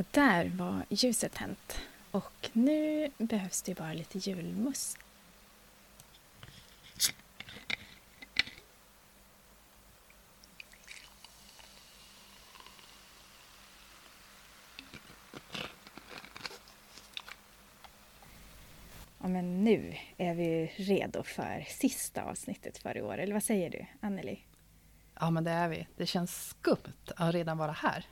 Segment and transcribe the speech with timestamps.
[0.00, 1.80] Och där var ljuset tänt.
[2.10, 4.98] Och nu behövs det bara lite julmust.
[19.18, 23.18] Ja, men nu är vi redo för sista avsnittet för i år.
[23.18, 24.44] Eller vad säger du, Anneli?
[25.20, 25.86] Ja, men det är vi.
[25.96, 28.06] Det känns skumt att redan vara här.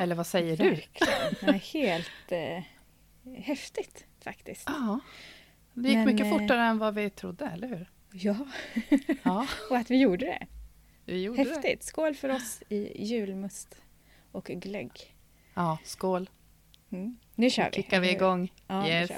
[0.00, 0.70] Eller vad säger du?
[0.70, 1.54] Verkligen.
[1.72, 2.62] Helt eh,
[3.36, 4.64] häftigt faktiskt.
[4.66, 5.00] Ja.
[5.74, 7.90] Det gick men, mycket eh, fortare än vad vi trodde, eller hur?
[8.12, 8.36] Ja.
[9.22, 9.46] ja.
[9.70, 10.46] och att vi gjorde det.
[11.04, 11.80] Vi gjorde Häftigt.
[11.80, 11.84] Det.
[11.86, 13.82] Skål för oss i julmust
[14.32, 15.16] och glögg.
[15.54, 16.30] Ja, skål.
[16.90, 17.18] Mm.
[17.34, 17.76] Nu kör vi.
[17.76, 18.52] Nu kickar vi igång.
[18.66, 19.10] Ja, yes.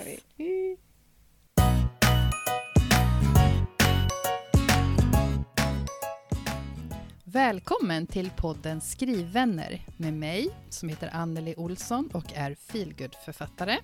[7.33, 13.79] Välkommen till podden Skrivvänner med mig som heter Anneli Olsson och är feelgood-författare.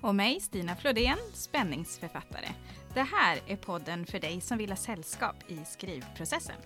[0.00, 2.48] Och mig, Stina Flodén, spänningsförfattare.
[2.94, 6.56] Det här är podden för dig som vill ha sällskap i skrivprocessen.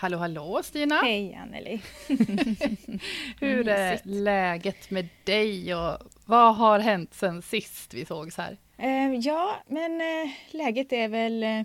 [0.00, 0.94] Hallå hallå Stina!
[0.94, 1.80] Hej Anneli!
[3.40, 8.56] Hur är läget med dig och vad har hänt sen sist vi sågs här?
[8.82, 11.62] Uh, ja, men uh, läget är väl uh,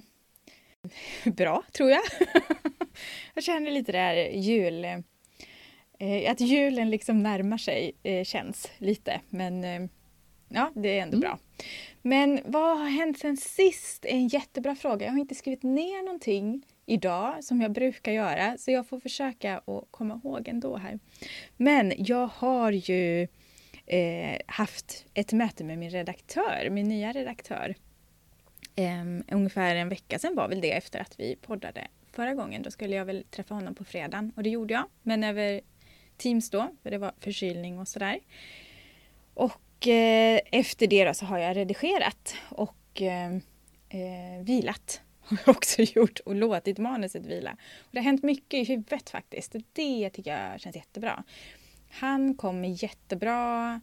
[1.33, 2.01] bra tror jag.
[3.33, 4.85] jag känner lite där jul...
[6.27, 7.91] att julen liksom närmar sig
[8.25, 9.89] känns lite, men
[10.53, 11.19] ja, det är ändå mm.
[11.19, 11.39] bra.
[12.01, 14.05] Men vad har hänt sen sist?
[14.05, 15.05] är en jättebra fråga.
[15.05, 18.57] Jag har inte skrivit ner någonting idag som jag brukar göra.
[18.57, 20.99] Så jag får försöka att komma ihåg ändå här.
[21.57, 23.27] Men jag har ju
[23.85, 27.75] eh, haft ett möte med min redaktör, min nya redaktör.
[28.75, 32.61] Eh, ungefär en vecka sedan var väl det efter att vi poddade förra gången.
[32.61, 34.83] Då skulle jag väl träffa honom på fredagen och det gjorde jag.
[35.03, 35.61] Men över
[36.17, 38.19] Teams då, för det var förkylning och sådär.
[39.33, 43.35] Och eh, efter det då så har jag redigerat och eh,
[43.89, 47.51] eh vilat har jag också gjort och låtit manuset vila.
[47.79, 49.55] Och det har hänt mycket i huvudet faktiskt.
[49.73, 51.23] Det tycker jag känns jättebra.
[51.89, 53.81] Han kom med jättebra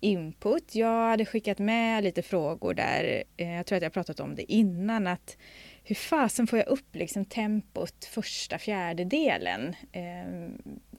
[0.00, 0.74] input.
[0.74, 3.24] Jag hade skickat med lite frågor där.
[3.36, 5.06] Eh, jag tror att jag pratat om det innan.
[5.06, 5.36] att
[5.84, 9.74] hur fasen får jag upp liksom tempot första fjärdedelen?
[9.92, 10.50] Eh,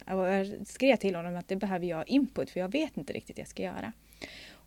[0.07, 3.41] jag skrev till honom att det behöver jag input för jag vet inte riktigt vad
[3.41, 3.94] jag ska göra.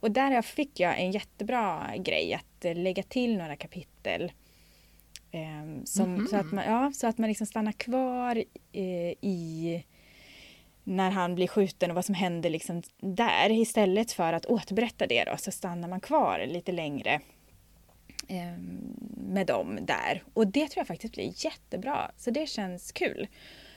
[0.01, 4.33] Och där fick jag en jättebra grej att lägga till några kapitel
[5.35, 6.31] Eh, som, mm -hmm.
[6.31, 9.85] Så att man, ja, så att man liksom stannar kvar eh, i
[10.85, 13.51] när han blir skjuten och vad som händer liksom där.
[13.51, 17.21] Istället för att återberätta det då, så stannar man kvar lite längre
[18.29, 18.59] eh,
[19.17, 20.23] med dem där.
[20.35, 22.11] Och det tror jag faktiskt blir jättebra.
[22.17, 23.29] Så det känns kul.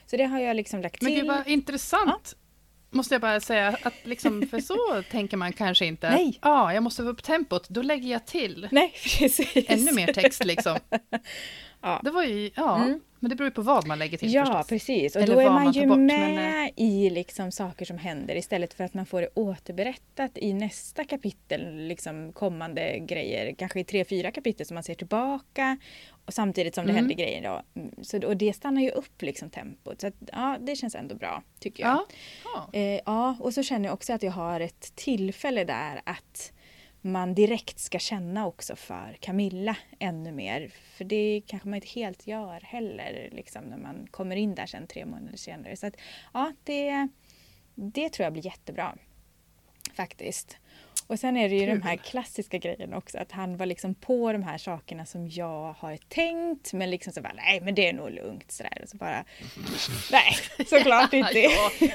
[0.06, 1.08] Så det har jag liksom lagt till.
[1.08, 2.36] Men gud vad intressant.
[2.36, 2.47] Ja.
[2.90, 6.10] Måste jag bara säga, att liksom, för så tänker man kanske inte.
[6.10, 6.40] Nej.
[6.42, 8.68] Ja, ah, jag måste få upp tempot, då lägger jag till.
[8.72, 9.66] Nej, precis.
[9.68, 10.78] Ännu mer text liksom.
[11.82, 12.02] ja.
[12.04, 13.00] Det var ju, ja, mm.
[13.20, 14.68] men det beror ju på vad man lägger till Ja, förstås.
[14.68, 15.16] precis.
[15.16, 16.66] Och Eller då är man, man ju bort, med men...
[16.66, 21.04] Eh, i liksom saker som händer istället för att man får det återberättat i nästa
[21.04, 25.78] kapitel, liksom kommande grejer, kanske i tre, fyra kapitel som man ser tillbaka
[26.28, 26.96] och samtidigt som det mm.
[26.96, 27.42] händer grejer.
[27.42, 27.82] Då.
[27.82, 30.02] Mm, så, och det stannar ju upp liksom tempot.
[30.02, 32.00] Så att, ja, det känns ändå bra tycker jag.
[32.44, 32.70] Ja.
[32.74, 36.52] Eh, ja, och så känner jag också att jag har ett tillfälle där att
[37.02, 40.72] man direkt ska känna också för Camilla ännu mer.
[40.98, 44.88] För det kanske man inte helt gör heller liksom, när man kommer in där sen
[44.88, 45.76] tre månader senare.
[45.76, 45.96] Så att,
[46.34, 47.08] ja, det,
[47.76, 48.98] det tror jag blir jättebra.
[49.94, 50.58] Faktiskt.
[51.08, 51.80] Och sen är det ju Kul.
[51.80, 55.74] de här klassiska grejerna också, att han var liksom på de här sakerna som jag
[55.80, 58.80] har tänkt, men liksom så bara, nej men det är nog lugnt sådär.
[58.84, 59.26] Och så bara,
[60.12, 60.36] nej
[60.68, 61.40] såklart inte.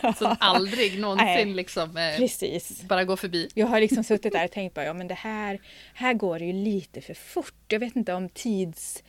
[0.03, 2.83] ja, som aldrig någonsin nej, liksom eh, precis.
[2.83, 3.49] bara går förbi.
[3.55, 5.61] Jag har liksom suttit där och tänkt bara, ja men det här,
[5.95, 7.65] här går det ju lite för fort.
[7.69, 9.03] Jag vet inte om tids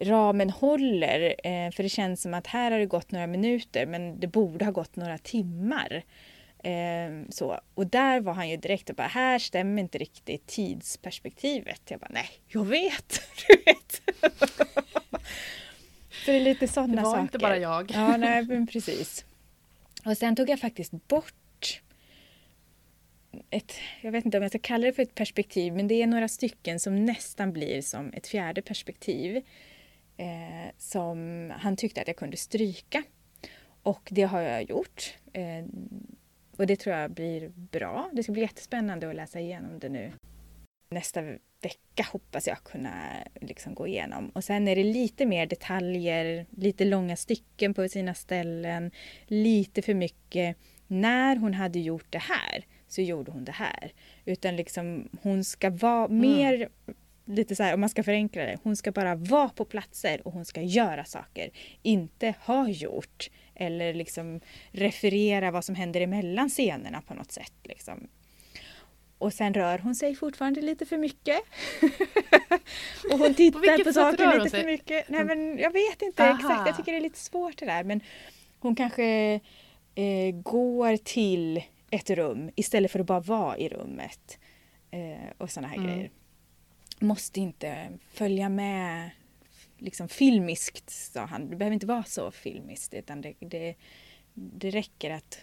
[0.00, 1.34] ramen håller.
[1.44, 4.64] Eh, för det känns som att här har det gått några minuter men det borde
[4.64, 6.02] ha gått några timmar.
[6.62, 7.60] Eh, så.
[7.74, 11.82] Och där var han ju direkt och bara, här stämmer inte riktigt tidsperspektivet.
[11.88, 13.20] Jag bara, nej, jag vet.
[13.48, 14.02] Du vet.
[16.10, 16.96] så det är lite sådana saker.
[16.96, 17.22] Det var saker.
[17.22, 17.90] inte bara jag.
[17.94, 19.24] ja, nej, men precis.
[20.04, 21.80] Och sen tog jag faktiskt bort
[23.50, 26.06] ett, jag vet inte om jag ska kalla det för ett perspektiv, men det är
[26.06, 29.42] några stycken som nästan blir som ett fjärde perspektiv.
[30.18, 33.02] Eh, som han tyckte att jag kunde stryka.
[33.82, 35.14] Och det har jag gjort.
[35.32, 35.64] Eh,
[36.58, 38.10] och det tror jag blir bra.
[38.12, 40.12] Det ska bli jättespännande att läsa igenom det nu.
[40.90, 41.22] nästa
[41.62, 42.94] vecka hoppas jag kunna
[43.40, 44.28] liksom gå igenom.
[44.28, 48.90] Och sen är det lite mer detaljer, lite långa stycken på sina ställen,
[49.26, 50.56] lite för mycket.
[50.86, 53.92] När hon hade gjort det här så gjorde hon det här.
[54.24, 56.20] Utan liksom hon ska vara Mm.
[56.20, 56.68] mer,
[57.24, 60.32] lite så här om man ska förenkla det, hon ska bara vara på platser och
[60.32, 61.50] hon ska göra saker.
[61.82, 64.40] Inte ha gjort eller liksom
[64.72, 67.52] referera vad som händer emellan scenerna på något sätt.
[67.64, 68.08] Liksom.
[69.18, 71.40] Och sen rör hon sig fortfarande lite för mycket.
[73.12, 74.60] och hon tittar på, rör saker lite sig?
[74.60, 75.08] för mycket.
[75.08, 76.34] Nej men jag vet inte Aha.
[76.38, 77.84] exakt, jag tycker det är lite svårt det där.
[77.84, 78.00] Men
[78.58, 79.40] hon kanske
[79.94, 84.38] eh, går till ett rum istället för att bara vara i rummet.
[84.90, 85.88] Eh, och sådana här Mm.
[85.90, 86.10] grejer.
[87.00, 89.10] Måste inte följa med
[89.78, 91.50] liksom filmiskt, sa han.
[91.50, 93.74] Det behöver inte vara så filmiskt utan det, det,
[94.34, 95.38] det räcker att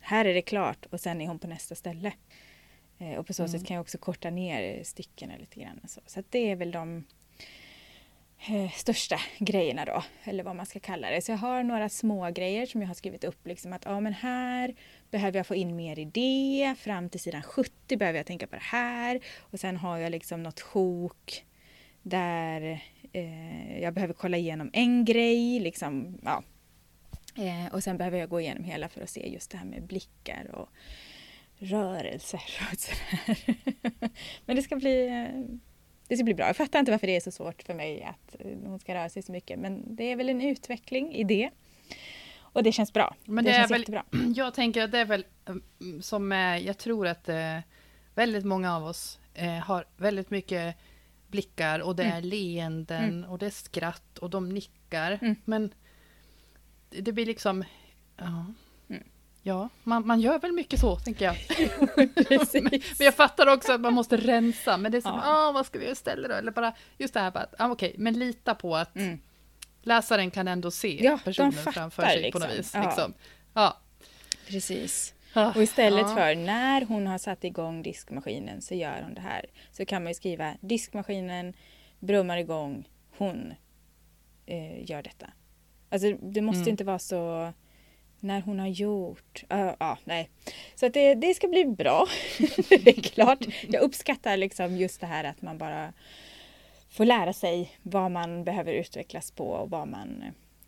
[0.00, 2.12] här är det klart och sen är hon på nästa ställe.
[2.98, 3.52] Eh, och på så Mm.
[3.52, 5.80] sätt kan jag också korta ner styckena lite grann.
[5.88, 7.04] Så, så det är väl de
[8.48, 11.22] eh, största grejerna då, eller vad man ska kalla det.
[11.22, 14.12] Så jag har några små grejer som jag har skrivit upp, liksom att ja men
[14.12, 14.74] här
[15.10, 18.62] behöver jag få in mer idé, fram till sidan 70 behöver jag tänka på det
[18.62, 21.44] här och sen har jag liksom något sjok
[22.02, 22.84] där
[23.16, 26.42] eh, jag behöver kolla igenom en grej, liksom, ja.
[27.36, 29.82] Eh, och sen behöver jag gå igenom hela för att se just det här med
[29.82, 30.68] blickar och
[31.58, 32.42] rörelser
[32.72, 33.56] och sådär.
[34.46, 35.56] Men det ska bli eh,
[36.08, 36.46] det ska bli bra.
[36.46, 39.08] Jag fattar inte varför det är så svårt för mig att eh, hon ska röra
[39.08, 41.50] sig så mycket men det är väl en utveckling i det.
[42.38, 43.14] Och det känns bra.
[43.24, 44.04] Men det, det är känns väl- jättebra.
[44.34, 47.28] Jag tänker att det är väl mm, som eh, jag tror att
[48.14, 49.18] väldigt många av oss
[49.64, 50.76] har väldigt mycket
[51.36, 55.18] blickar och det är leenden och det är skratt och de nickar.
[55.22, 55.36] Mm.
[55.44, 55.74] Men
[56.90, 57.64] det, blir liksom...
[58.16, 58.46] Ja,
[58.88, 59.02] Mm.
[59.42, 61.36] ja man, man gör väl mycket så, tänker jag.
[62.28, 62.62] Precis.
[62.98, 64.76] Men jag fattar också att man måste rensa.
[64.76, 65.48] Men det är som, Ja.
[65.48, 66.36] ah, vad ska vi göra istället då?
[66.36, 69.18] Eller bara just det här, bara, ah, okej, men lita på att Mm.
[69.82, 72.56] läsaren kan ändå se Ja, personen framför sig på något liksom.
[72.56, 72.74] vis.
[72.74, 72.84] Ja.
[72.86, 73.14] Liksom.
[73.54, 73.80] Ja.
[74.48, 75.14] Precis.
[75.36, 79.46] Ah, Och istället för när hon har satt igång diskmaskinen så gör hon det här.
[79.72, 81.52] Så kan man ju skriva diskmaskinen
[82.00, 82.88] brummar igång,
[83.18, 83.54] hon
[84.46, 85.26] eh, gör detta.
[85.88, 86.68] Alltså det måste Mm.
[86.70, 87.52] inte vara så
[88.20, 89.44] när hon har gjort.
[89.48, 90.30] Ja, ja, nej.
[90.74, 92.06] Så att det, det ska bli bra.
[92.68, 93.38] det är klart.
[93.68, 95.92] Jag uppskattar liksom just det här att man bara
[96.88, 100.24] får lära sig vad man behöver utvecklas på och vad man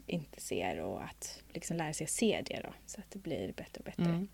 [0.07, 3.53] inte ser och att liksom lära sig att se det då så att det blir
[3.53, 4.03] bättre och bättre.
[4.05, 4.29] Mm.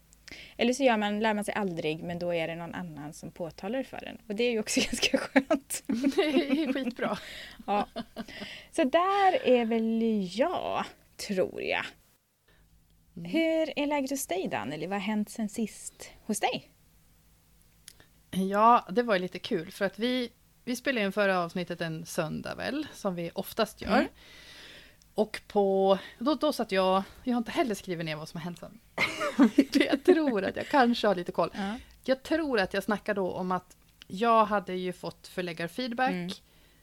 [0.56, 3.31] Eller så gör man, lär man sig aldrig men då är det någon annan som
[3.31, 4.19] påtalar det för en.
[4.29, 5.82] Och det är ju också ganska skönt.
[5.87, 7.19] Det är skitbra.
[7.67, 7.88] Ja.
[8.73, 10.00] Så där är väl
[10.38, 10.85] jag,
[11.17, 11.85] tror jag.
[13.17, 13.31] Mm.
[13.31, 14.87] Hur är läget hos dig Anneli?
[14.87, 16.70] Vad har hänt sen sist hos dig?
[18.31, 20.31] Ja, det var lite kul för att vi,
[20.65, 23.97] vi spelade in förra avsnittet en söndag väl, som vi oftast gör.
[23.97, 24.09] Mm.
[25.15, 28.45] Och på, då, då satt jag, jag har inte heller skrivit ner vad som har
[28.45, 28.81] hänt sen.
[29.91, 31.51] jag tror att jag kanske har lite koll.
[31.55, 31.77] Ja.
[32.05, 33.77] Jag tror att jag snackade då om att
[34.07, 36.31] jag hade ju fått förläggarfeedback, Mm.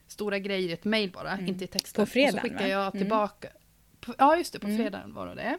[0.06, 1.46] stora grejer i ett mejl bara, Mm.
[1.46, 2.06] inte i texten.
[2.06, 2.92] På fredagen, Och så skickade jag Mm.
[2.98, 3.48] tillbaka,
[4.00, 4.78] på, ja just det, på Mm.
[4.78, 5.58] fredagen var det det.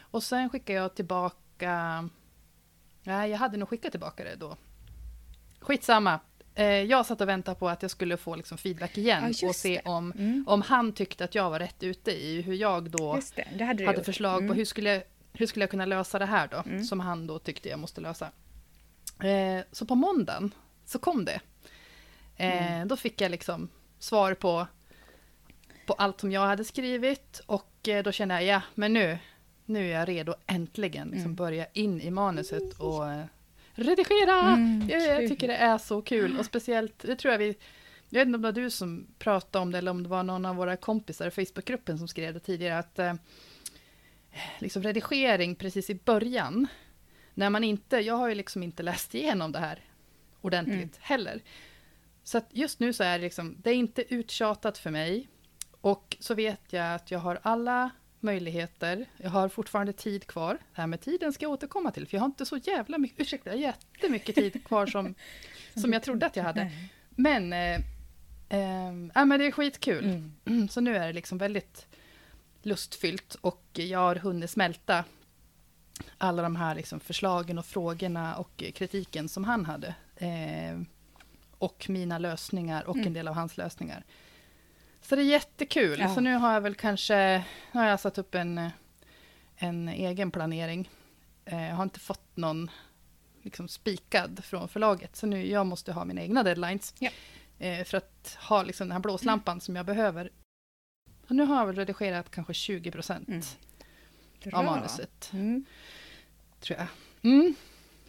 [0.00, 2.08] Och sen skickade jag tillbaka,
[3.02, 4.56] nej jag hade nog skickat tillbaka det då.
[5.60, 6.20] Skitsamma.
[6.60, 9.54] Eh, jag satt och väntade på att jag skulle få liksom feedback igen Ja, och
[9.56, 10.44] se om, Mm.
[10.48, 13.86] om han tyckte att jag var rätt ute i hur jag då det, det hade
[13.86, 14.56] hade förslag på Mm.
[14.56, 15.02] hur skulle, jag,
[15.32, 16.84] hur skulle jag kunna lösa det här då, Mm.
[16.84, 18.30] som han då tyckte jag måste lösa.
[19.22, 21.40] Eh, så på måndagen så kom det.
[22.36, 22.88] Eh, Mm.
[22.88, 24.66] Då fick jag liksom svar på,
[25.86, 29.18] på allt som jag hade skrivit och eh, då kände jag, ja men nu,
[29.64, 31.34] nu är jag redo äntligen liksom Mm.
[31.34, 33.24] börja in i manuset och eh,
[33.84, 34.40] redigera!
[34.52, 37.56] Mm, jag, jag tycker det är så kul och speciellt, det tror jag vi
[38.12, 40.22] jag vet inte om det var du som pratade om det eller om det var
[40.22, 43.14] någon av våra kompisar i Facebookgruppen som skrev det tidigare att eh,
[44.58, 46.66] liksom redigering precis i början,
[47.34, 49.84] när man inte, jag har ju liksom inte läst igenom det här
[50.40, 50.90] ordentligt Mm.
[51.00, 51.42] heller.
[52.22, 55.28] Så att just nu så är det liksom, det är inte uttjatat för mig.
[55.80, 57.90] Och så vet jag att jag har alla
[58.22, 59.06] möjligheter.
[59.16, 60.54] Jag har fortfarande tid kvar.
[60.74, 63.20] Det här med tiden ska jag återkomma till, för jag har inte så jävla mycket,
[63.20, 65.14] ursäkta, jättemycket tid kvar som,
[65.74, 66.70] som jag trodde att jag hade.
[67.10, 67.74] Men, eh,
[68.48, 70.04] eh, ja, men det är skitkul.
[70.44, 70.68] Mm.
[70.68, 71.86] Så nu är det liksom väldigt
[72.62, 75.04] lustfyllt och jag har hunnit smälta
[76.18, 79.94] alla de här liksom förslagen och frågorna och kritiken som han hade.
[80.16, 80.80] Eh,
[81.58, 83.06] och mina lösningar och Mm.
[83.06, 84.04] en del av hans lösningar.
[85.10, 86.00] Så det är jättekul.
[86.00, 86.14] Ja.
[86.14, 88.70] Så nu har jag väl kanske, nu har jag satt upp en,
[89.56, 90.90] en egen planering.
[91.44, 92.70] Eh, jag har inte fått någon
[93.42, 95.16] liksom spikad från förlaget.
[95.16, 96.94] Så nu jag måste ha mina egna deadlines.
[96.98, 97.10] Ja.
[97.58, 100.30] Eh, för att ha liksom den här blåslampan som jag behöver.
[101.28, 104.54] Och nu har jag väl redigerat kanske 20 procent Mm.
[104.54, 105.30] av manuset.
[105.32, 105.64] Mm.
[106.60, 106.86] Tror jag.
[107.32, 107.54] Mm.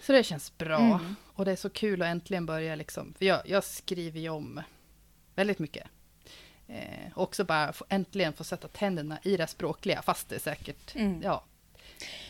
[0.01, 0.79] Så det känns bra.
[0.79, 1.15] Mm.
[1.33, 3.13] Och det är så kul att äntligen börja liksom.
[3.17, 4.61] För jag, jag skriver ju om
[5.35, 5.87] väldigt mycket.
[6.71, 10.95] Eh, också bara få, äntligen få sätta tänderna i det språkliga, fast det är säkert,
[10.95, 11.21] Mm.
[11.21, 11.43] ja.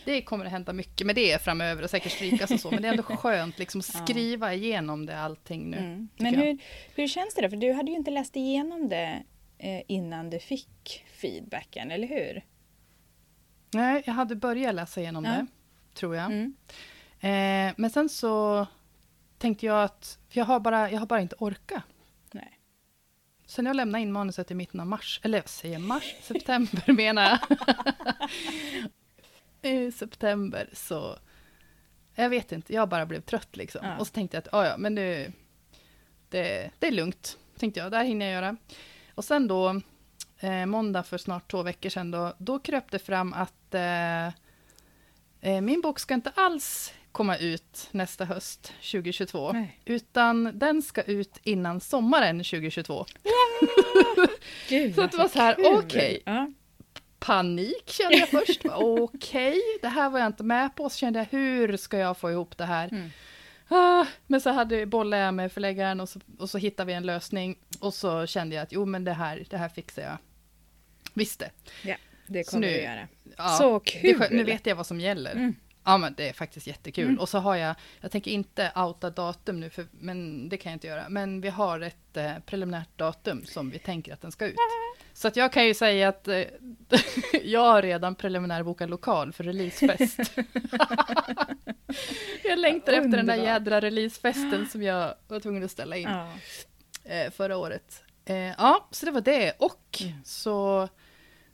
[0.05, 2.87] Det kommer att hända mycket med det framöver och säkert strykas och så, men det
[2.87, 4.05] är ändå skönt liksom att Ja.
[4.05, 5.77] skriva igenom det allting nu.
[5.77, 6.09] Mm.
[6.17, 6.57] Men hur,
[6.95, 7.49] hur känns det då?
[7.49, 9.23] För du hade ju inte läst igenom det
[9.57, 12.45] eh, innan du fick feedbacken, eller hur?
[13.73, 15.31] Nej, jag hade börjat läsa igenom Ja.
[15.31, 15.45] det,
[15.93, 16.25] tror jag.
[16.25, 16.53] Mm.
[17.19, 18.67] Eh, men sen så
[19.37, 21.83] tänkte jag att, för jag har bara, jag har bara inte orkat.
[23.51, 27.23] Sen jag lämnade in manuset i mitten av mars, eller jag säger mars, september menar
[27.29, 27.57] jag.
[29.71, 31.17] I september så,
[32.15, 33.81] jag vet inte, jag bara blev trött liksom.
[33.85, 33.97] Ja.
[33.97, 35.31] Och så tänkte jag att, "Ah, ja men nu,
[36.29, 38.57] det, det är lugnt, tänkte jag, det här hinner jag göra.
[39.15, 39.81] Och sen då,
[40.39, 44.27] eh, måndag för snart två veckor sedan då, då kröp det fram att eh,
[45.41, 49.51] eh, min bok ska inte alls komma ut nästa höst, 2022.
[49.53, 49.79] Nej.
[49.85, 53.05] Utan den ska ut innan sommaren 2022.
[54.69, 56.21] Gud, Så det var så här, okej.
[56.25, 56.51] Ja.
[57.19, 58.61] Panik kände jag först.
[58.75, 60.89] Okej, det här var jag inte med på.
[60.89, 62.87] Så kände jag, hur ska jag få ihop det här?
[62.91, 63.09] Mm.
[63.67, 67.05] Ah, men så hade bollade jag med förläggaren och så, och så hittade vi en
[67.05, 67.55] lösning.
[67.79, 70.17] Och så kände jag att jo men det här, det här fixar jag.
[71.13, 71.51] Visste.
[72.27, 73.07] Det Så kommer nu- du göra.
[73.37, 74.23] Ja, Så det kul!
[74.31, 75.31] Nu vet jag vad som gäller.
[75.31, 75.55] Mm.
[75.83, 77.05] Ja men det är faktiskt jättekul.
[77.07, 77.19] Mm.
[77.19, 80.75] Och så har jag, jag tänker inte outa datum nu, för, men det kan jag
[80.75, 81.09] inte göra.
[81.09, 84.55] Men vi har ett eh, preliminärt datum som vi tänker att den ska ut.
[85.13, 86.41] Så att jag kan ju säga att eh,
[87.43, 90.19] jag har redan preliminärbokat lokal för releasefest.
[92.43, 96.27] jag längtar efter den där jädra releasefesten som jag var tvungen att ställa in Ja.
[97.03, 98.03] eh, förra året.
[98.25, 99.51] Eh, ja, så det var det.
[99.59, 100.13] Och Mm.
[100.23, 100.87] så,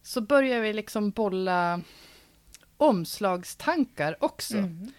[0.02, 1.82] så började vi liksom bolla
[2.78, 4.92] omslagstankar också Mm.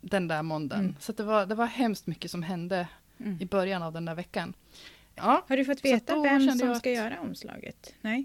[0.00, 0.84] den där måndagen.
[0.84, 0.96] Mm.
[1.00, 2.88] Så att det, var, det var hemskt mycket som hände
[3.20, 3.38] Mm.
[3.40, 4.54] i början av den där veckan.
[5.14, 7.94] Ja, Har du fått veta vem som jag ska att- göra omslaget?
[8.00, 8.24] Nej?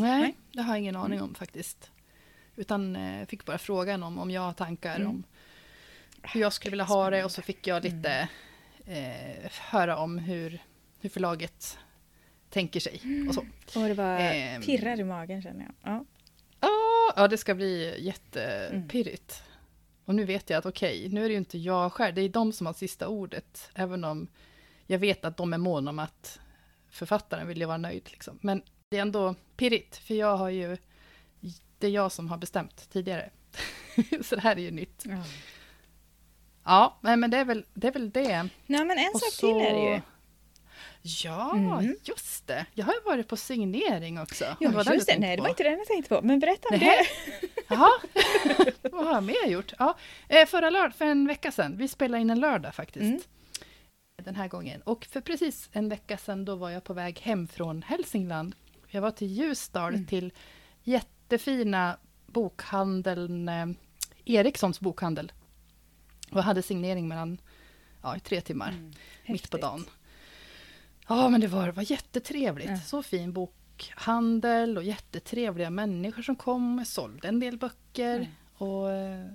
[0.00, 0.36] nej, Nej.
[0.52, 1.28] det har jag ingen aning Mm.
[1.28, 1.90] om faktiskt.
[2.56, 5.08] Utan eh, fick bara frågan om, om jag har tankar Mm.
[5.08, 5.22] om
[6.22, 8.28] hur jag skulle vilja ha det och så fick jag lite
[8.86, 10.62] eh, höra om hur,
[11.00, 11.78] hur förlaget
[12.50, 13.40] tänker sig och så.
[13.80, 14.62] Och det var Ehm.
[14.62, 15.74] pirrar i magen känner jag.
[15.92, 16.04] Ja.
[16.60, 19.42] Ja, ja, det ska bli jättepirrigt.
[19.46, 19.56] Mm.
[20.04, 22.28] Och nu vet jag att okej, nu är det ju inte jag själv, det är
[22.28, 23.70] de som har sista ordet.
[23.74, 24.28] Även om
[24.86, 26.40] jag vet att de är mån om att
[26.90, 28.08] författaren vill ju vara nöjd.
[28.10, 28.38] Liksom.
[28.42, 30.76] Men det är ändå pirrigt, för jag har ju,
[31.78, 33.30] det är jag som har bestämt tidigare.
[34.22, 35.04] Så det här är ju nytt.
[35.06, 35.24] ja.
[36.64, 37.88] Ja, men det är väl det.
[37.88, 38.48] Är väl det.
[38.66, 40.00] Nej men en Och sak så- till är det ju.
[41.02, 41.96] Ja, Mm.
[42.02, 42.66] just det.
[42.74, 44.44] Jag har ju varit på signering också.
[44.60, 46.22] Ja var just det, nej det var inte den jag tänkte på.
[46.26, 46.96] Men berätta om Nähä.
[47.40, 47.48] det.
[47.68, 47.88] Jaha,
[48.92, 49.72] vad har jag mer gjort?
[49.78, 49.96] Ja,
[50.28, 53.02] eh, förra lördag, för en vecka sedan, vi spelade in en lördag faktiskt.
[53.02, 53.20] Mm.
[54.24, 54.82] Den här gången.
[54.82, 58.54] Och för precis en vecka sedan då var jag på väg hem från Hälsingland.
[58.88, 60.06] Jag var till Ljusdal Mm.
[60.06, 60.32] till
[60.82, 61.96] jättefina
[62.26, 63.66] bokhandeln, eh,
[64.24, 65.32] Erikssons bokhandel.
[66.32, 67.40] Och hade signering mellan,
[68.02, 68.92] ja, i tre timmar, Mm.
[69.26, 69.84] mitt på dagen.
[71.10, 72.70] Ja, men det var, det var jättetrevligt.
[72.70, 72.76] Ja.
[72.76, 76.78] Så fin bokhandel och jättetrevliga människor som kom.
[76.78, 78.16] Jag sålde en del böcker.
[78.16, 78.28] Mm.
[78.56, 79.26] Och, eh,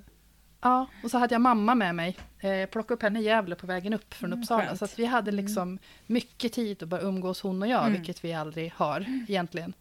[0.61, 2.17] ja, och så hade jag mamma med mig.
[2.39, 4.65] Eh, plockade upp henne i Gävle på vägen upp från Mm, Uppsala.
[4.65, 4.79] skönt.
[4.79, 5.45] Så att vi hade Mm.
[5.45, 7.93] liksom mycket tid att bara umgås hon och jag, Mm.
[7.93, 9.73] vilket vi aldrig har egentligen.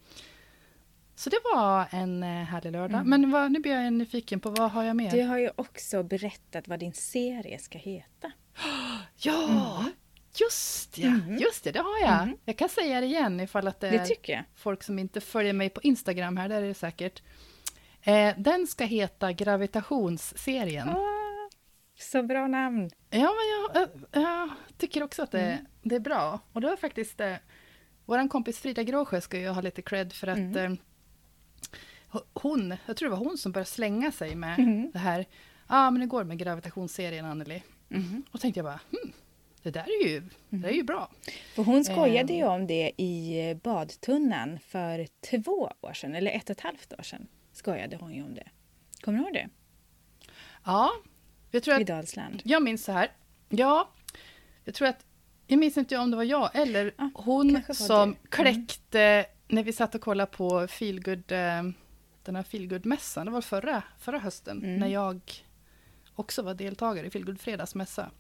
[1.17, 3.01] Så det var en eh, härlig lördag.
[3.01, 3.11] Mm.
[3.11, 5.11] Men vad, nu blir jag nyfiken på vad har jag mer?
[5.11, 8.33] Du har ju också berättat vad din serie ska heta.
[9.17, 9.85] Ja,
[10.41, 11.37] just ja, Mm.
[11.39, 12.23] just det, det har jag.
[12.23, 12.37] Mm.
[12.45, 14.43] Jag kan säga det igen ifall att det, Det är tycker jag.
[14.55, 17.23] folk som inte följer mig på Instagram här, där är det säkert.
[18.03, 20.89] Eh, den ska heta Gravitationsserien.
[20.89, 21.49] Åh,
[21.99, 22.91] så bra namn.
[23.11, 25.67] Ja, men jag, jag, jag tycker också att det, Mm.
[25.83, 26.41] det är bra.
[26.53, 27.21] Och det var faktiskt...
[27.21, 27.35] Eh,
[28.07, 30.73] vår kompis Frida Gråsjö ska ju ha lite cred för att Mm.
[30.73, 30.79] eh,
[32.35, 34.91] hon, jag tror det var hon som började slänga sig med Mhm.
[34.93, 35.19] det här.
[35.19, 35.27] Ja,
[35.67, 37.63] ah, men det går med gravitationsserien, Anneli.
[37.89, 38.23] Mhm.
[38.31, 39.13] Och tänkte jag bara, hmm,
[39.65, 41.11] det där är ju, det är ju bra.
[41.55, 42.39] För hon skojade Ehm.
[42.39, 46.93] ju om det i eh, badtunnan för två år sedan, eller ett och ett halvt
[46.99, 47.27] år sedan.
[47.53, 48.49] Skojade hon ju om det.
[49.01, 49.49] Kommer du ihåg det?
[50.65, 50.91] Ja,
[51.51, 52.41] jag tror I att, Dalsland.
[52.45, 53.09] jag minns så här.
[53.49, 53.89] Ja,
[54.65, 55.07] jag tror att,
[55.47, 58.03] jag minns inte om det var jag eller Ja, hon var som du.
[58.03, 58.17] Mm.
[58.29, 61.63] kläckte, när vi satt och kollade på Feelgood, eh,
[62.25, 64.77] den här Feelgood-mässan, det var förra, förra hösten, Mm.
[64.81, 65.21] när jag
[66.15, 68.11] också vara deltagare i Feelgood Fredagsmässa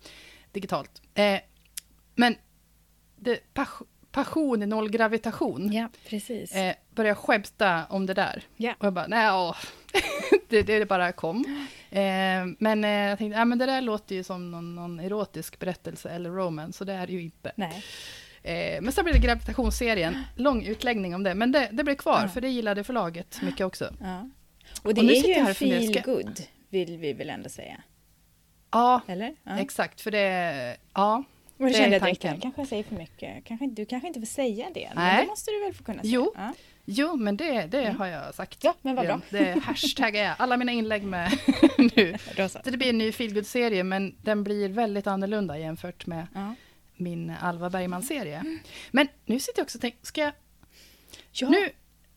[0.54, 1.02] digitalt.
[1.14, 1.40] Eh,
[2.14, 2.36] men
[3.16, 3.68] det, pas,
[4.12, 5.72] passion i noll gravitation.
[5.72, 6.54] Ja, precis.
[6.54, 8.42] Eh, började skämta om det där.
[8.56, 8.74] Ja.
[8.78, 9.56] Och jag bara, nej, åh.
[10.48, 11.66] det, det bara kom.
[11.90, 12.00] Eh,
[12.58, 16.10] men eh, jag tänkte, ja, men det där låter ju som någon, någon erotisk berättelse
[16.10, 17.52] eller romance, så det är det ju inte.
[17.56, 17.84] Nej.
[18.42, 22.20] Eh, men sen blev det gravitationsserien, lång utläggning om det, men det, det blev kvar,
[22.22, 22.28] Ja.
[22.28, 23.94] för det gillade förlaget mycket också.
[24.00, 24.30] Ja.
[24.82, 27.82] Och det Och är ju en feel good vill vi väl ändå säga?
[28.74, 29.34] Ja, Eller?
[29.44, 29.58] Ja.
[29.58, 31.24] exakt, för det, ja,
[31.58, 33.44] Och det kände jag direkt, jag kanske jag säger för mycket.
[33.44, 35.22] Kanske, du kanske inte får säga det, men Nej.
[35.22, 36.14] det måste du väl få kunna säga?
[36.14, 36.32] Jo.
[36.36, 36.52] Ja.
[36.84, 38.64] jo, men det, det har jag sagt.
[38.64, 39.20] Ja, men vad bra.
[39.30, 41.38] Det hashtaggar jag alla mina inlägg med
[41.96, 42.16] nu.
[42.48, 42.58] Så.
[42.64, 46.54] Det blir en ny feelgood-serie, men den blir väldigt annorlunda jämfört med Ja.
[46.96, 48.58] min Alva Bergman-serie.
[48.90, 50.32] Men nu sitter jag också och tänker, ska jag...
[51.32, 51.48] Ja.
[51.48, 51.70] Nu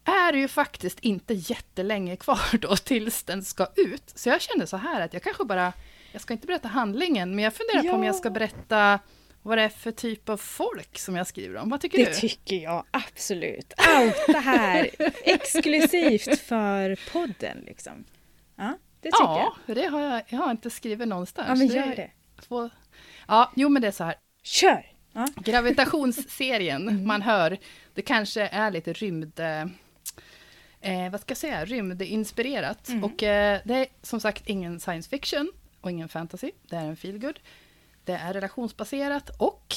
[0.05, 4.03] är det ju faktiskt inte jättelänge kvar då tills den ska ut.
[4.15, 5.73] Så jag kände så här att jag kanske bara...
[6.11, 8.33] Jag ska inte berätta handlingen, men jag funderar på om jag ska Ja.
[8.33, 8.99] berätta
[9.41, 11.69] vad det är för typ av folk som jag skriver om.
[11.69, 12.13] Vad tycker Det du?
[12.13, 13.73] tycker jag absolut.
[13.99, 14.89] Outa här
[15.23, 18.05] exklusivt för podden liksom.
[18.55, 19.37] Ja, det tycker jag.
[19.39, 21.47] ja, för det har jag, jag har inte skrivit någonstans.
[21.49, 22.11] Ja, men gör det.
[22.47, 22.69] Två,
[23.27, 24.15] ja, jo men det är så här.
[24.43, 24.91] Kör!
[25.13, 25.27] Ja.
[25.35, 27.57] Gravitationsserien, man hör,
[27.93, 29.39] det kanske är lite rymd...
[29.39, 29.61] Eh,
[30.81, 31.65] eh, vad ska jag säga?
[31.65, 32.89] Rymdinspirerat.
[33.03, 35.51] Och eh, det är som sagt ingen science fiction
[35.87, 36.51] och ingen fantasy.
[36.69, 37.39] Det är en feelgood.
[38.03, 39.75] Det är relationsbaserat och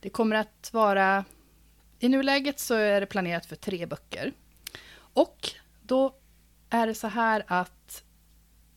[0.00, 1.24] det kommer att vara...
[1.98, 4.32] I nuläget så är det planerat för tre böcker.
[4.94, 5.50] Och
[5.82, 6.14] då
[6.70, 8.04] är det så här att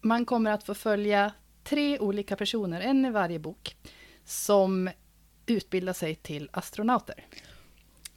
[0.02, 1.32] man kommer att få följa
[1.64, 3.78] tre olika personer, en i varje bok,
[4.26, 4.90] som
[5.46, 7.26] utbildar sig till astronauter.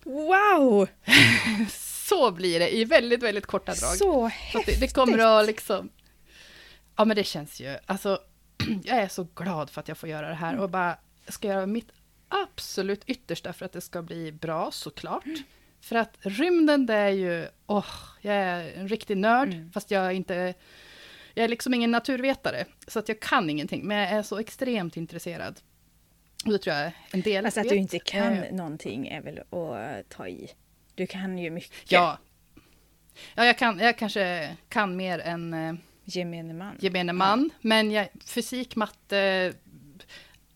[0.04, 0.88] Wow!
[2.08, 3.90] Så blir det i väldigt, väldigt korta drag.
[3.90, 4.66] Så Så häftigt!
[4.66, 5.90] det, det kommer att liksom...
[6.98, 7.76] Ja, men det känns ju...
[7.86, 8.20] Alltså,
[8.84, 11.66] jag är så glad för att jag får göra det här och bara ska göra
[11.66, 11.90] mitt
[12.28, 15.24] absolut yttersta för att det ska bli bra, såklart.
[15.80, 17.48] För att rymden, det är ju...
[17.66, 17.86] Åh,
[18.20, 19.72] jag är en riktig nörd, Mm.
[19.72, 20.54] fast jag är inte...
[21.34, 24.96] Jag är liksom ingen naturvetare, så att jag kan ingenting, men jag är så extremt
[24.96, 25.60] intresserad.
[26.46, 27.72] Och det tror jag en del Alltså att vet.
[27.72, 30.50] du inte kan Eh, någonting är väl att ta i.
[30.94, 31.92] Du kan ju mycket.
[31.92, 32.18] Ja.
[33.34, 35.78] Ja, jag, kan, jag kanske kan mer än...
[36.08, 36.76] Gemene man.
[36.80, 37.50] gemene man.
[37.60, 39.52] Men jag, fysik, matte,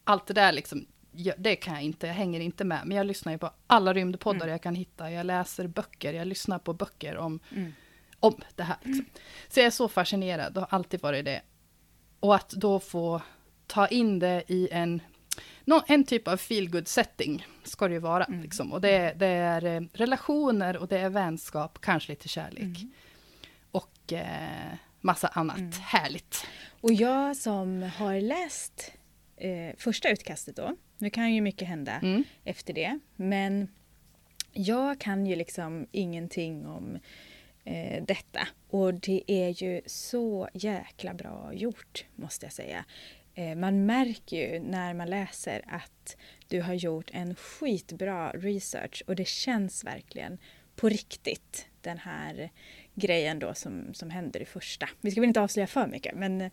[0.04, 2.80] allt det där liksom, ja, det kan jag inte, jag hänger inte med.
[2.84, 5.10] Men jag lyssnar ju på alla rymdpoddar jag kan hitta.
[5.10, 7.72] Jag läser böcker, jag lyssnar på böcker om, Mm.
[8.20, 8.76] om det här.
[8.82, 9.04] Liksom.
[9.48, 11.42] Så jag är så fascinerad, och har alltid varit det.
[12.20, 13.22] Och att då få
[13.66, 15.02] ta in det i en,
[15.64, 18.24] nå- en typ av feelgood setting ska det ju vara.
[18.24, 18.42] Mm.
[18.42, 18.72] Liksom.
[18.72, 22.62] Och det, det är eh, relationer och det är vänskap, kanske lite kärlek.
[22.62, 22.92] Mm.
[23.70, 26.46] Och eh, massa annat härligt.
[26.80, 28.92] Och jag som har läst
[29.36, 32.24] eh, första utkastet då, nu kan ju mycket hända Mm.
[32.44, 33.68] efter det, men
[34.52, 36.98] jag kan ju liksom ingenting om
[37.64, 38.48] eh, detta.
[38.70, 42.84] Och det är ju så jäkla bra gjort, måste jag säga.
[43.34, 46.16] Eh, man märker ju när man läser att
[46.48, 50.38] du har gjort en skitbra research och det känns verkligen
[50.76, 52.50] på riktigt den här
[52.94, 54.88] grejen då som, som händer i första.
[55.00, 56.50] Vi ska väl inte avslöja för mycket men, eh,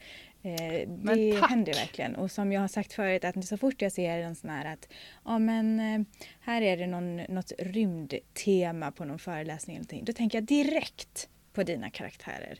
[0.87, 1.49] Men det tack.
[1.49, 2.15] händer verkligen.
[2.15, 4.87] Och som jag har sagt förut att så fort jag ser en sån här att
[5.25, 6.01] ja men eh,
[6.41, 10.05] här är det någon, något rymdtema på någon föreläsning eller någonting.
[10.05, 12.59] Då tänker jag direkt på dina karaktärer.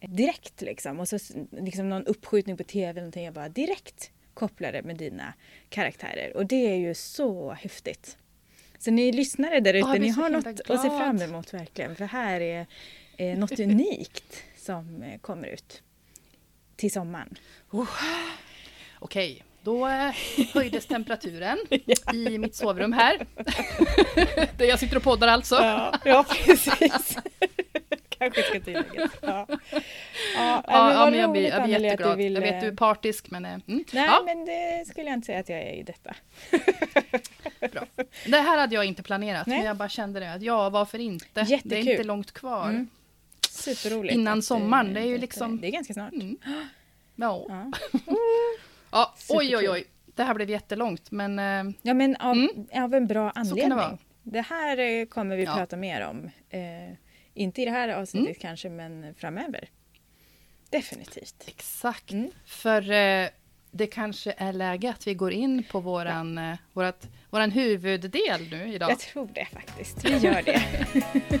[0.00, 1.00] Direkt liksom.
[1.00, 1.18] Och så
[1.50, 3.24] liksom någon uppskjutning på tv eller någonting.
[3.24, 5.34] Jag bara direkt kopplar det med dina
[5.68, 6.36] karaktärer.
[6.36, 8.18] Och det är ju så häftigt.
[8.84, 10.98] Så ni lyssnare där Ja, ute, blir ni har något att se glad.
[10.98, 11.96] fram emot verkligen.
[11.96, 12.66] För här är
[13.16, 15.82] eh, något unikt som eh, kommer ut
[16.76, 17.34] till sommaren.
[18.98, 20.12] Okej, då eh,
[20.54, 21.58] höjdes temperaturen
[22.14, 23.26] i mitt sovrum här.
[24.58, 25.54] Där jag sitter och poddar alltså.
[25.54, 27.18] Ja, ja precis.
[28.32, 29.10] Kanske ska tilläggas.
[29.22, 29.46] Ja,
[30.36, 32.12] ja, Ja, men jag blir, jag blir jätteglad.
[32.18, 33.44] Du vill, Jag vet du är eh, partisk men...
[33.44, 33.84] eh, Mm.
[33.92, 36.14] Nej, Ja, men det skulle jag inte säga att jag är i detta.
[37.72, 37.82] bra.
[38.26, 39.58] Det här hade jag inte planerat Nej.
[39.58, 41.26] men jag bara kände det att ja, varför inte?
[41.32, 41.88] Det är Jättekul.
[41.88, 42.68] inte långt kvar.
[42.68, 42.88] Mm.
[43.50, 44.14] Superroligt.
[44.14, 46.12] Innan att, sommaren, eh, det är ju liksom- Det är ganska snart.
[46.12, 46.36] Mm.
[47.16, 47.46] Ja.
[47.48, 47.72] Ja.
[48.92, 49.84] Ja, oj oj oj.
[50.06, 51.38] Det här blev jättelångt men...
[51.38, 52.66] eh, Ja, men av, Mm.
[52.84, 53.76] av en bra det anledning.
[53.78, 53.98] vara.
[54.22, 55.54] Det här eh, kommer vi Ja.
[55.56, 56.30] prata mer om.
[56.50, 56.60] Eh,
[57.34, 58.40] inte i det här avsnittet Mm.
[58.40, 59.68] kanske, men framöver.
[60.70, 61.44] Definitivt.
[61.46, 62.12] Exakt.
[62.12, 62.30] Mm.
[62.46, 63.28] För eh,
[63.70, 68.74] det kanske är läge att vi går in på våran, eh, vårat, våran huvuddel nu
[68.74, 68.90] idag.
[68.90, 70.04] Jag tror det faktiskt.
[70.04, 70.62] Vi gör det.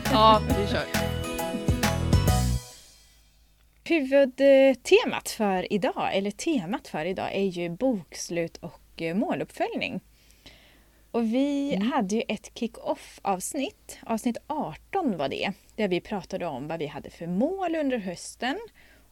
[0.12, 0.84] Ja, vi kör.
[3.84, 10.00] Huvudtemat för idag, eller temat för idag, är ju bokslut och eh, måluppföljning.
[11.14, 11.92] Och vi Mm.
[11.92, 16.86] hade ju ett kick-off avsnitt, avsnitt 18 var det, där vi pratade om vad vi
[16.86, 18.58] hade för mål under hösten.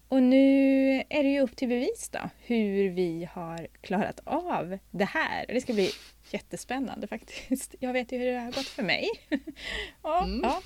[0.09, 5.05] Och nu är det ju upp till bevis då, hur vi har klarat av det
[5.05, 5.45] här.
[5.49, 5.91] Det ska bli
[6.31, 7.75] jättespännande faktiskt.
[7.81, 9.09] Jag vet ju hur det har gått för mig.
[10.03, 10.41] ja, Mm.
[10.45, 10.63] ja.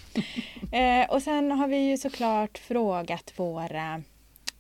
[0.79, 4.03] Eh, och sen har vi ju såklart frågat våra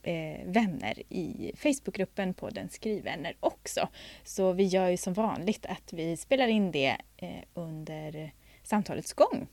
[0.06, 3.88] eh, vänner i Facebookgruppen på Den skrivvänner också.
[4.24, 9.46] Så vi gör ju som vanligt att vi spelar in det eh, under samtalets gång.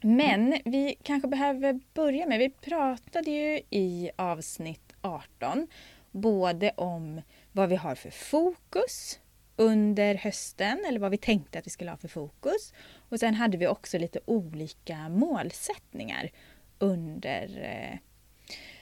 [0.00, 5.66] Men vi kanske behöver börja med, vi pratade ju i avsnitt 18
[6.10, 9.20] både om vad vi har för fokus
[9.56, 12.72] under hösten eller vad vi tänkte att vi skulle ha för fokus.
[13.08, 16.30] Och sen hade vi också lite olika målsättningar
[16.78, 17.48] under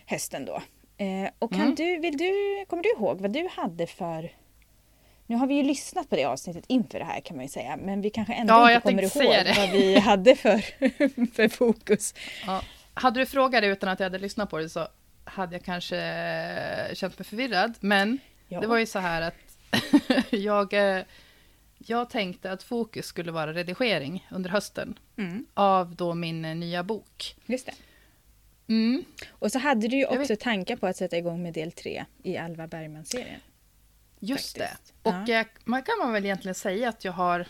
[0.06, 0.62] eh, hösten då.
[0.96, 1.74] Eh, och kan Mm.
[1.74, 4.32] du, vill du, kommer du ihåg vad du hade för
[5.26, 7.76] nu har vi ju lyssnat på det avsnittet inför det här kan man ju säga,
[7.76, 10.58] men vi kanske ändå Ja, inte kommer ihåg vad vi hade för,
[11.34, 12.14] för fokus.
[12.46, 12.62] Ja.
[12.94, 14.88] Hade du frågat det utan att jag hade lyssnat på det så
[15.24, 15.96] hade jag kanske
[16.94, 17.74] känt mig förvirrad.
[17.80, 18.60] Men Ja.
[18.60, 19.34] det var ju så här att
[20.30, 21.02] jag, eh,
[21.78, 26.82] jag tänkte att fokus skulle vara redigering under hösten Mm, av då min eh, nya
[26.82, 27.36] bok.
[27.46, 27.72] just det.
[28.68, 29.04] Mm.
[29.30, 32.36] Och så hade du ju också tankar på att sätta igång med del tre i
[32.36, 33.40] Alva Bergman-serien.
[34.20, 34.92] Just Faktiskt.
[35.02, 35.08] det.
[35.10, 35.40] Och Ja.
[35.40, 37.46] eh, man kan man väl egentligen säga att jag har...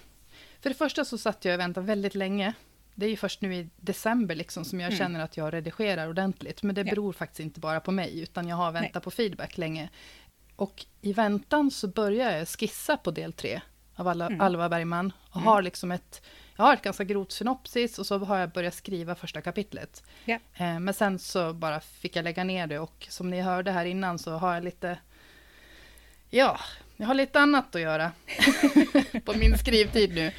[0.60, 2.52] För det första så satt jag och väntade väldigt länge.
[2.94, 4.98] Det är ju först nu i december liksom som jag Mm.
[4.98, 6.62] känner att jag redigerar ordentligt.
[6.62, 6.90] Men det Ja.
[6.90, 9.02] beror faktiskt inte bara på mig, utan jag har väntat Nej.
[9.02, 9.88] på feedback länge.
[10.56, 13.60] Och i väntan så börjar jag skissa på del tre
[13.94, 14.40] av alla, Mm.
[14.40, 15.12] Alva Bergman.
[15.30, 15.46] Och Mm.
[15.46, 16.22] har liksom ett,
[16.56, 20.02] jag har ett ganska grovt synopsis och så har jag börjat skriva första kapitlet.
[20.24, 20.38] Ja.
[20.54, 23.84] Eh, Men sen så bara fick jag lägga ner det och som ni hörde här
[23.84, 24.98] innan så har jag lite...
[26.30, 26.58] Ja,
[26.96, 28.12] jag har lite annat att göra
[29.24, 30.32] på min skrivtid nu.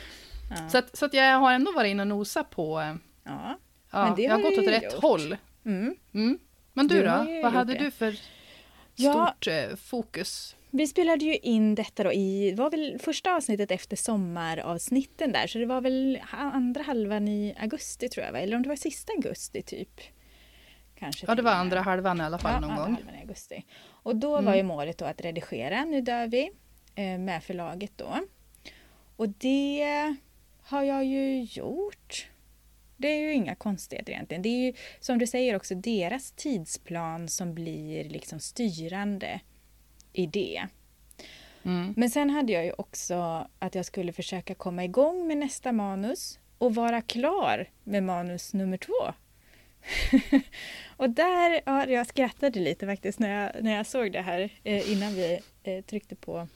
[0.49, 0.69] Ja.
[0.69, 2.79] Så, att, så att jag har ändå varit inne och nosat på...
[2.79, 3.59] eh, ja.
[3.91, 5.01] Ja, jag har gått åt rätt gjort.
[5.01, 5.37] håll.
[5.65, 5.95] Mm.
[6.13, 6.39] Mm.
[6.73, 7.41] Men du, Du då?
[7.43, 7.79] Vad hade det.
[7.79, 8.15] du för
[8.95, 9.11] Ja.
[9.35, 10.55] stort eh, fokus?
[10.77, 15.47] Vi spelade ju in detta då i, det var väl första avsnittet efter sommaravsnitten där,
[15.47, 18.39] så det var väl andra halvan i augusti tror jag, va?
[18.39, 20.01] eller om det var sista augusti typ.
[20.95, 22.93] Kanske Ja, det var andra halvan i alla fall Ja, någon andra gång.
[22.95, 23.63] halvan i augusti.
[23.87, 24.45] Och då Mm.
[24.45, 26.49] var ju målet då att redigera Nu dör vi
[26.95, 28.19] eh, med förlaget då.
[29.15, 30.15] Och det
[30.61, 32.27] har jag ju gjort.
[32.97, 34.41] Det är ju inga konstigheter egentligen.
[34.41, 39.39] Det är ju som du säger också deras tidsplan som blir liksom styrande
[40.15, 40.67] i det.
[41.63, 41.93] Mm.
[41.97, 46.39] Men sen hade jag ju också att jag skulle försöka komma igång med nästa manus
[46.57, 49.13] och vara klar med manus nummer två.
[50.97, 54.91] och där, ja, jag skrattade lite faktiskt när jag, när jag såg det här eh,
[54.91, 56.47] innan vi eh, tryckte på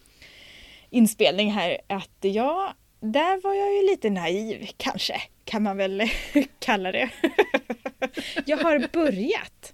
[0.90, 1.78] inspelning här.
[1.88, 6.04] Att ja, där var jag ju lite naiv kanske, kan man väl
[6.60, 7.10] kalla det.
[8.46, 9.74] jag har börjat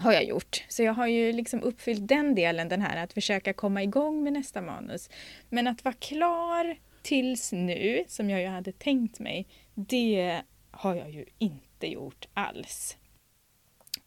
[0.00, 0.64] har jag gjort.
[0.68, 4.32] Så jag har ju liksom uppfyllt den delen, den här att försöka komma igång med
[4.32, 5.10] nästa manus.
[5.48, 11.10] Men att vara klar tills nu, som jag ju hade tänkt mig, det har jag
[11.10, 12.96] ju inte gjort alls.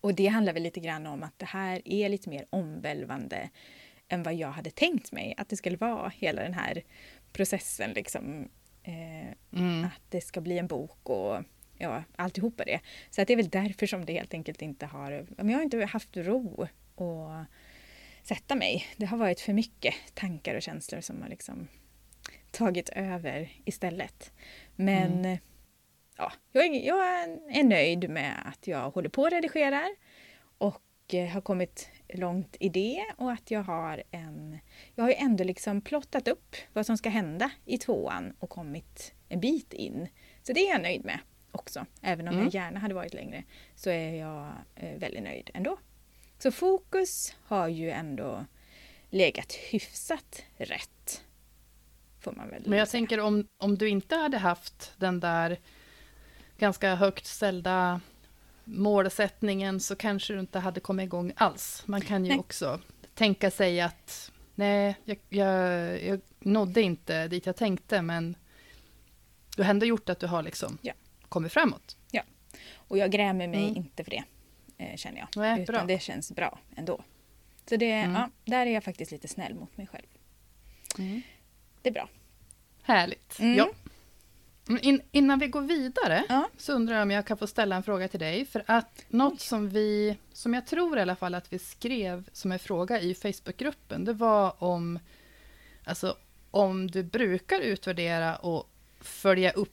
[0.01, 3.49] Och det handlar väl lite grann om att det här är lite mer omvälvande
[4.07, 6.83] än vad jag hade tänkt mig att det skulle vara, hela den här
[7.33, 8.49] processen liksom.
[8.83, 9.83] Eh, Mm.
[9.85, 11.41] att det ska bli en bok och
[11.77, 12.79] ja, alltihopa det.
[13.09, 15.27] Så att det är väl därför som det helt enkelt inte har...
[15.37, 17.47] Jag har inte haft ro att
[18.27, 18.85] sätta mig.
[18.97, 21.67] Det har varit för mycket tankar och känslor som har liksom
[22.51, 24.31] tagit över istället.
[24.75, 25.37] Men Mm.
[26.17, 27.23] ja, jag är, jag
[27.57, 29.95] är nöjd med att jag håller på och redigerar
[30.57, 34.59] och eh, har kommit långt i det och att jag har en...
[34.95, 39.13] Jag har ju ändå liksom plottat upp vad som ska hända i tvåan och kommit
[39.29, 40.07] en bit in.
[40.43, 41.19] Så det är jag nöjd med
[41.55, 41.85] också.
[42.01, 42.45] Även om Mm.
[42.45, 43.43] jag gärna hade varit längre
[43.75, 45.77] så är jag eh, väldigt nöjd ändå.
[46.39, 48.45] Så fokus har ju ändå
[49.09, 51.23] legat hyfsat rätt.
[52.19, 52.99] Får man väl Men jag säga.
[52.99, 55.59] tänker om, om du inte hade haft den där
[56.57, 58.01] ganska högt ställda
[58.63, 61.83] målsättningen så kanske du inte hade kommit igång alls.
[61.85, 62.39] Man kan ju Nej.
[62.39, 62.79] också
[63.13, 68.35] tänka sig att nej, jag, jag, jag nådde inte dit jag tänkte, men
[69.55, 70.93] du har ändå gjort att du har liksom Ja.
[71.35, 71.97] Kommit framåt.
[72.87, 73.75] Och jag grämer mig Mm.
[73.77, 74.23] inte för det,
[74.77, 75.27] eh, känner jag.
[75.35, 75.83] Nej, Utan bra.
[75.85, 77.03] det känns bra ändå.
[77.69, 78.13] Så det, Mm.
[78.13, 80.05] ja, där är jag faktiskt lite snäll mot mig själv.
[81.81, 82.09] Det är bra.
[82.83, 83.39] Härligt.
[83.39, 83.55] Mm.
[83.57, 83.69] Ja.
[84.81, 86.49] In, innan vi går vidare Ja.
[86.57, 88.45] så undrar jag om jag kan få ställa en fråga till dig.
[88.45, 92.51] För att något som vi, som jag tror i alla fall att vi skrev som
[92.51, 94.99] en fråga i Facebookgruppen, det var om,
[95.83, 96.17] alltså,
[96.51, 98.69] om du brukar utvärdera och
[99.01, 99.71] följa upp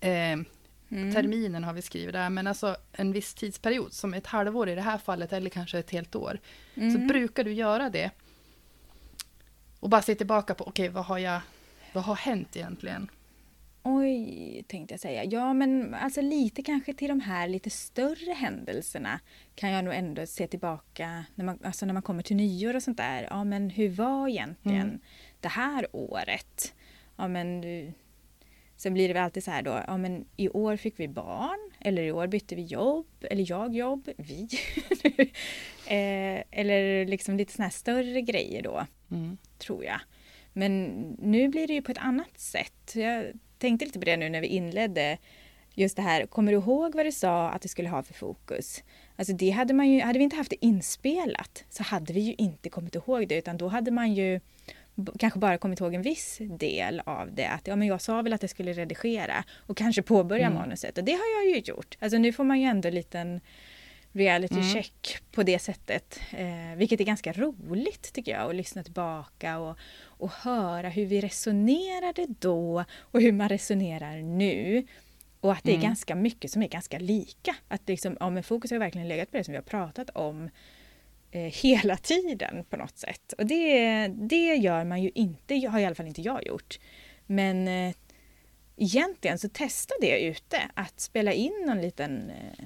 [0.00, 0.38] eh,
[0.92, 1.12] Mm.
[1.14, 4.80] terminen har vi skrivit där, men alltså en viss tidsperiod, som ett halvår i det
[4.80, 6.38] här fallet, eller kanske ett helt år.
[6.74, 7.06] Så Mm.
[7.06, 8.10] brukar du göra det.
[9.80, 11.40] Och bara se tillbaka på, okej, vad har jag,
[11.92, 13.10] vad har hänt egentligen?
[13.82, 15.24] Oj, tänkte jag säga.
[15.24, 19.20] Ja, men alltså lite kanske till de här lite större händelserna
[19.54, 22.82] kan jag nog ändå se tillbaka när man, alltså när man kommer till nyår och
[22.82, 23.26] sånt där.
[23.30, 25.00] Ja, men hur var egentligen Mm.
[25.40, 26.74] det här året?
[27.16, 27.62] Ja, men.
[28.80, 31.70] Sen blir det väl alltid så här då, ja men i år fick vi barn,
[31.80, 34.48] eller i år bytte vi jobb, eller jag jobb, vi.
[35.86, 39.38] eh, eller liksom lite såna här större grejer då Mm.
[39.58, 40.00] tror jag.
[40.52, 40.84] Men
[41.18, 42.92] nu blir det ju på ett annat sätt.
[42.94, 43.24] Jag
[43.58, 45.18] tänkte lite på det nu när vi inledde.
[45.74, 48.84] Just det här, kommer du ihåg vad du sa att du skulle ha för fokus?
[49.16, 52.34] Alltså det hade man ju, hade vi inte haft det inspelat så hade vi ju
[52.38, 54.40] inte kommit ihåg det utan då hade man ju
[55.18, 57.46] kanske bara kommit ihåg en viss del av det.
[57.46, 60.58] Att ja, men jag sa väl att jag skulle redigera och kanske påbörja Mm.
[60.58, 61.96] manuset och det har jag ju gjort.
[62.00, 63.40] Alltså nu får man ju ändå en liten
[64.12, 64.72] reality Mm.
[64.72, 66.20] check på det sättet.
[66.32, 71.20] Eh, vilket är ganska roligt tycker jag att lyssna tillbaka och, och höra hur vi
[71.20, 74.86] resonerade då och hur man resonerar nu.
[75.40, 75.86] Och att det är Mm.
[75.86, 77.56] ganska mycket som är ganska lika.
[77.68, 80.50] Att liksom, ja, men fokus har verkligen legat på det som vi har pratat om
[81.38, 83.32] hela tiden på något sätt.
[83.38, 86.78] Och det, det gör man ju inte, har i alla fall inte jag gjort.
[87.26, 87.94] Men eh,
[88.76, 92.64] egentligen så testa det ute, att spela in någon liten eh,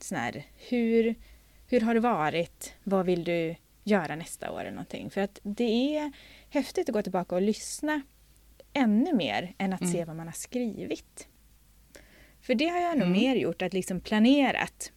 [0.00, 1.14] sån här, hur,
[1.68, 2.74] hur har det varit?
[2.84, 5.10] Vad vill du göra nästa år eller någonting?
[5.10, 6.12] För att det är
[6.50, 8.00] häftigt att gå tillbaka och lyssna
[8.72, 9.92] ännu mer än att Mm.
[9.92, 11.28] se vad man har skrivit.
[12.40, 13.20] För det har jag nog Mm.
[13.20, 14.92] mer gjort, att liksom planerat.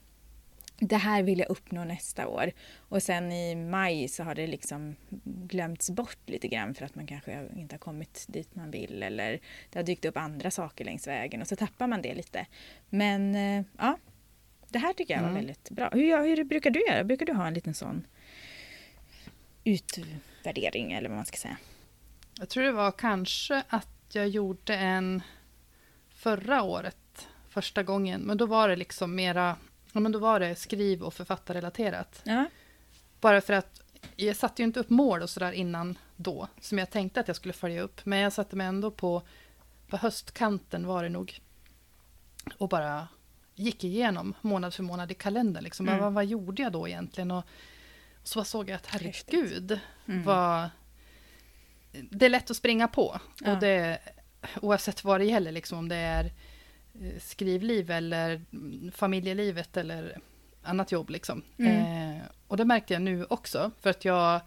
[0.87, 2.51] Det här vill jag uppnå nästa år.
[2.77, 7.07] Och sen i maj så har det liksom glömts bort lite grann för att man
[7.07, 11.07] kanske inte har kommit dit man vill eller det har dykt upp andra saker längs
[11.07, 12.45] vägen och så tappar man det lite.
[12.89, 13.97] Men eh, ja,
[14.69, 15.41] det här tycker jag var Mm.
[15.41, 15.89] väldigt bra.
[15.93, 17.03] Hur, hur brukar du göra?
[17.03, 18.07] Brukar du ha en liten sån
[19.63, 21.57] utvärdering eller vad man ska säga?
[22.39, 25.21] Jag tror det var kanske att jag gjorde en
[26.09, 28.21] förra året, första gången.
[28.21, 29.55] Men då var det liksom mera,
[29.93, 32.21] ja men då var det skriv och författarrelaterat.
[32.23, 32.45] Ja,
[33.21, 33.81] Bara för att
[34.15, 37.35] jag satte ju inte upp mål och sådär innan då, som jag tänkte att jag
[37.35, 38.05] skulle följa upp.
[38.05, 39.21] Men jag satte mig ändå på,
[39.87, 41.39] på höstkanten var det nog.
[42.57, 43.07] Och bara
[43.55, 45.63] gick igenom månad för månad i kalendern.
[45.63, 45.87] Liksom.
[45.87, 45.99] Mm.
[46.01, 47.31] Vad, vad gjorde jag då egentligen?
[47.31, 47.37] Och,
[48.21, 50.23] och så såg jag att herregud, Mm.
[50.23, 50.69] vad...
[51.91, 53.19] Det är lätt att springa på.
[53.41, 53.51] Ja.
[53.53, 53.99] Och det,
[54.61, 56.31] oavsett vad det gäller, liksom, om det är
[57.19, 60.17] skrivliv eller mm, familjelivet eller
[60.63, 61.09] annat jobb.
[61.09, 61.43] Liksom.
[61.57, 62.15] Mm.
[62.17, 64.41] Eh, och det märkte jag nu också, för att jag,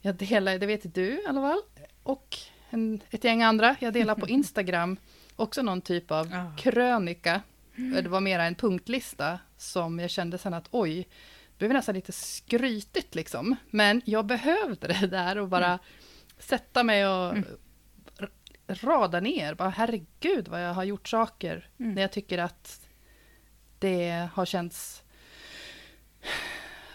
[0.00, 1.60] jag delar, det vet du i alla fall,
[2.02, 2.36] och
[2.70, 4.96] en, ett gäng andra, jag delar på Instagram
[5.36, 6.52] också någon typ av Ja.
[6.58, 7.42] krönika.
[8.02, 11.08] Det var mera en punktlista som jag kände sen att oj,
[11.58, 13.56] det blev nästan lite skrytigt liksom.
[13.70, 15.78] Men jag behövde det där och bara
[16.38, 17.44] sätta mig och Mm.
[18.68, 19.54] Rada ner.
[19.54, 21.94] Bara herregud vad jag har gjort saker Mm.
[21.94, 22.80] när jag tycker att
[23.78, 25.02] det har känts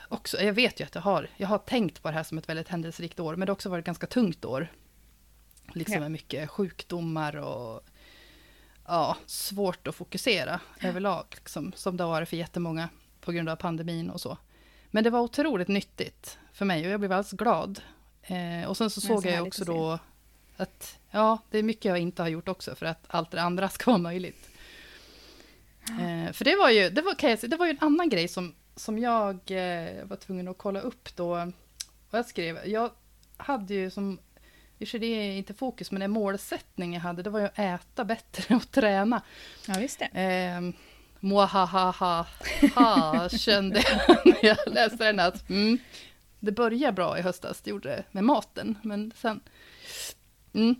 [0.09, 2.49] också, jag vet ju att jag har, jag har tänkt på det här som ett
[2.49, 4.67] väldigt händelserikt år, men det har också varit ett ganska tungt år.
[5.73, 5.99] Liksom Ja.
[5.99, 7.81] med mycket sjukdomar och
[8.85, 12.89] ja, svårt att fokusera överlag, liksom, som det har varit för jättemånga
[13.21, 14.37] på grund av pandemin och så.
[14.91, 17.81] Men det var otroligt nyttigt för mig och jag blev alldeles glad.
[18.21, 19.99] Eh, och sen så såg så jag också då
[20.57, 23.69] att ja, det är mycket jag inte har gjort också för att allt det andra
[23.69, 24.49] ska vara möjligt.
[25.89, 28.09] Eh, för det var ju, det var, kan jag säga, det var ju en annan
[28.09, 31.27] grej som, som jag eh, var tvungen att kolla upp då.
[32.09, 32.59] Vad jag skrev.
[32.65, 32.91] Jag
[33.37, 34.19] hade ju som,
[34.77, 37.59] i och det är inte fokus, men en målsättning jag hade, det var ju att
[37.59, 39.21] äta bättre och träna.
[39.67, 40.21] ja visst det.
[40.21, 40.61] Eh,
[41.19, 42.25] Mwahahaha,
[42.75, 45.77] ha, kände jag när jag läste den att mm,
[46.39, 49.39] det började bra i höstas, det gjorde det med maten, men sen
[50.57, 50.75] mm,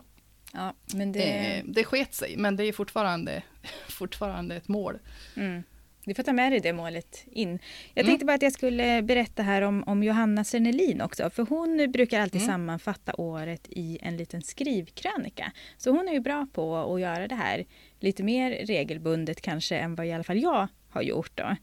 [0.53, 1.19] Ja, men det...
[1.19, 3.43] det, det sket sig, men det är fortfarande,
[3.89, 4.99] fortfarande ett mål.
[5.35, 5.63] Mm.
[6.05, 7.49] Du får ta med dig det målet in.
[7.93, 8.05] Jag Mm.
[8.11, 11.29] tänkte bara att jag skulle berätta här om, om Johanna Sernelin också.
[11.29, 12.51] För hon brukar alltid Mm.
[12.53, 15.51] sammanfatta året i en liten skrivkrönika.
[15.77, 17.65] Så hon är ju bra på att göra det här
[17.99, 21.31] lite mer regelbundet kanske än vad i alla fall jag har gjort.
[21.37, 21.43] Då.
[21.43, 21.57] Eh,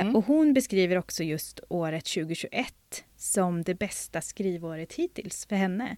[0.00, 0.16] Mm.
[0.16, 2.74] Och hon beskriver också just året 2021
[3.16, 5.96] som det bästa skrivåret hittills för henne.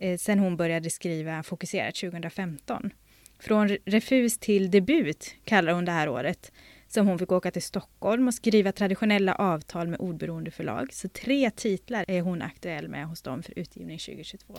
[0.00, 2.90] Eh, sen hon började skriva fokuserat 2015.
[3.38, 6.52] Från refus till debut kallar hon det här året
[6.88, 10.92] som hon fick åka till Stockholm och skriva traditionella avtal med oberoende förlag.
[10.92, 14.54] Så tre titlar är hon aktuell med hos dem för utgivning 2022.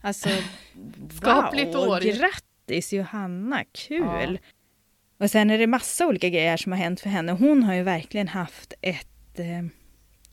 [0.00, 0.28] Alltså,
[1.12, 1.88] Skapligt wow!
[1.88, 2.00] år.
[2.00, 4.38] Grattis Johanna, kul!
[5.18, 7.32] Och sen är det massa olika grejer som har hänt för henne.
[7.32, 9.62] Hon har ju verkligen haft ett eh,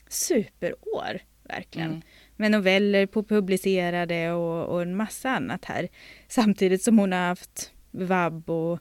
[0.08, 1.90] superår, verkligen.
[1.90, 2.02] Mm.
[2.40, 5.88] Med noveller på publicerade och, och en massa annat här.
[6.28, 8.78] Samtidigt som hon har haft vab och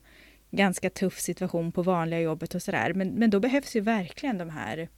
[0.51, 2.93] ganska tuff situation på vanliga jobbet och sådär.
[2.93, 4.89] Men, men då behövs ju verkligen de här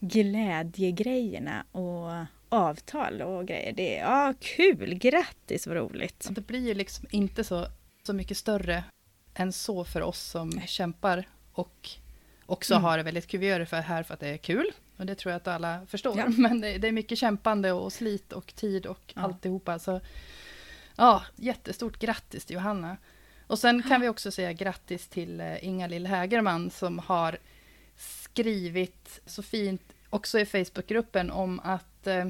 [0.00, 2.10] glädjegrejerna och
[2.48, 3.72] avtal och grejer.
[3.72, 6.28] Det är ja, kul, grattis vad roligt.
[6.30, 7.66] Det blir ju liksom inte så,
[8.02, 8.84] så mycket större
[9.34, 11.90] än så för oss som kämpar och
[12.46, 12.84] också Mm.
[12.84, 13.40] har det väldigt kul.
[13.40, 14.66] Vi gör det för här för att det är kul.
[14.96, 16.18] Och det tror jag att alla förstår.
[16.18, 16.28] Ja.
[16.36, 19.22] Men det, det är mycket kämpande och slit och tid och Ja.
[19.22, 19.78] alltihopa.
[19.78, 20.00] Så
[20.96, 22.96] ja, jättestort grattis till Johanna.
[23.46, 27.38] Och sen kan vi också säga grattis till eh, Inga-Lill Hägerman som har
[27.96, 32.28] skrivit så fint också i Facebookgruppen om att eh,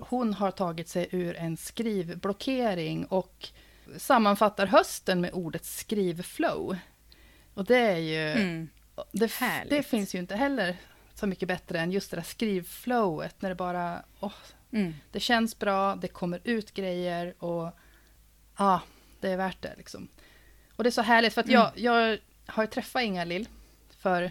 [0.00, 3.48] hon har tagit sig ur en skrivblockering och
[3.96, 6.76] sammanfattar hösten med ordet skrivflow.
[7.54, 8.28] Och det är ju...
[8.42, 8.68] Mm.
[9.68, 10.76] Det, det finns ju inte heller
[11.14, 14.02] så mycket bättre än just det där skrivflowet när det bara...
[14.20, 14.32] åh,
[14.72, 14.94] Mm.
[15.12, 17.70] det känns bra, det kommer ut grejer och
[18.58, 18.80] ja,
[19.20, 20.08] det är värt det liksom.
[20.76, 23.48] Och det är så härligt för att jag, jag har ju träffat Inga-Lill
[23.90, 24.30] för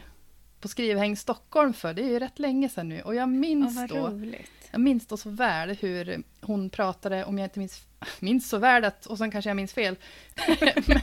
[0.61, 3.75] på Skrivhäng Stockholm för det är ju rätt länge sedan nu och jag Ja, minns
[3.75, 4.51] vad då roligt.
[4.71, 7.85] jag minns då så väl hur hon pratade, om jag inte minns,
[8.19, 9.95] minns så väl att, och sen kanske jag minns fel.
[10.87, 10.99] men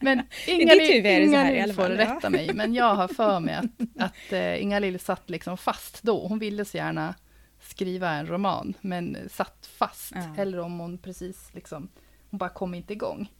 [0.00, 1.98] men Inga ditt huvud är det så här i Inga alla får ja.
[1.98, 3.64] rätta mig, men jag har för mig att,
[3.98, 6.26] att uh, Inga-Lill satt liksom fast då.
[6.26, 7.14] Hon ville så gärna
[7.60, 10.12] skriva en roman, men satt fast.
[10.14, 10.34] Ja.
[10.42, 11.88] Eller om hon precis liksom,
[12.30, 13.32] hon bara kom inte igång.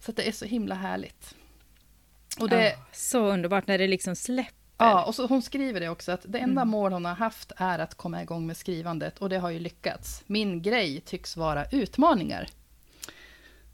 [0.00, 1.34] Så det är så himla härligt.
[2.40, 4.54] Och det, Ja, så underbart när det liksom släpper.
[4.78, 6.68] Ja, och så hon skriver det också, att det enda Mm.
[6.70, 10.22] mål hon har haft är att komma igång med skrivandet, och det har ju lyckats.
[10.26, 12.48] Min grej tycks vara utmaningar.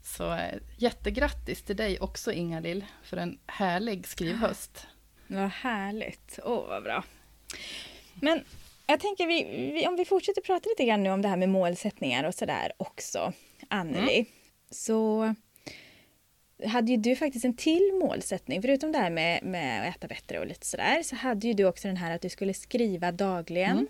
[0.03, 4.87] Så eh, jättegrattis till dig också, Inga-Lill, för en härlig skrivhöst.
[5.27, 6.39] Vad härligt.
[6.43, 7.03] Åh, vad bra.
[8.13, 8.43] Men
[8.87, 11.49] jag tänker, vi, vi, om vi fortsätter prata lite grann nu om det här med
[11.49, 13.33] målsättningar och sådär också,
[13.67, 14.25] Anneli.
[14.71, 15.35] Så
[16.67, 18.61] hade ju du faktiskt en till målsättning.
[18.61, 21.65] Förutom det här med, med att äta bättre och lite sådär, så hade ju du
[21.65, 23.71] också den här att du skulle skriva dagligen.
[23.71, 23.87] Mm.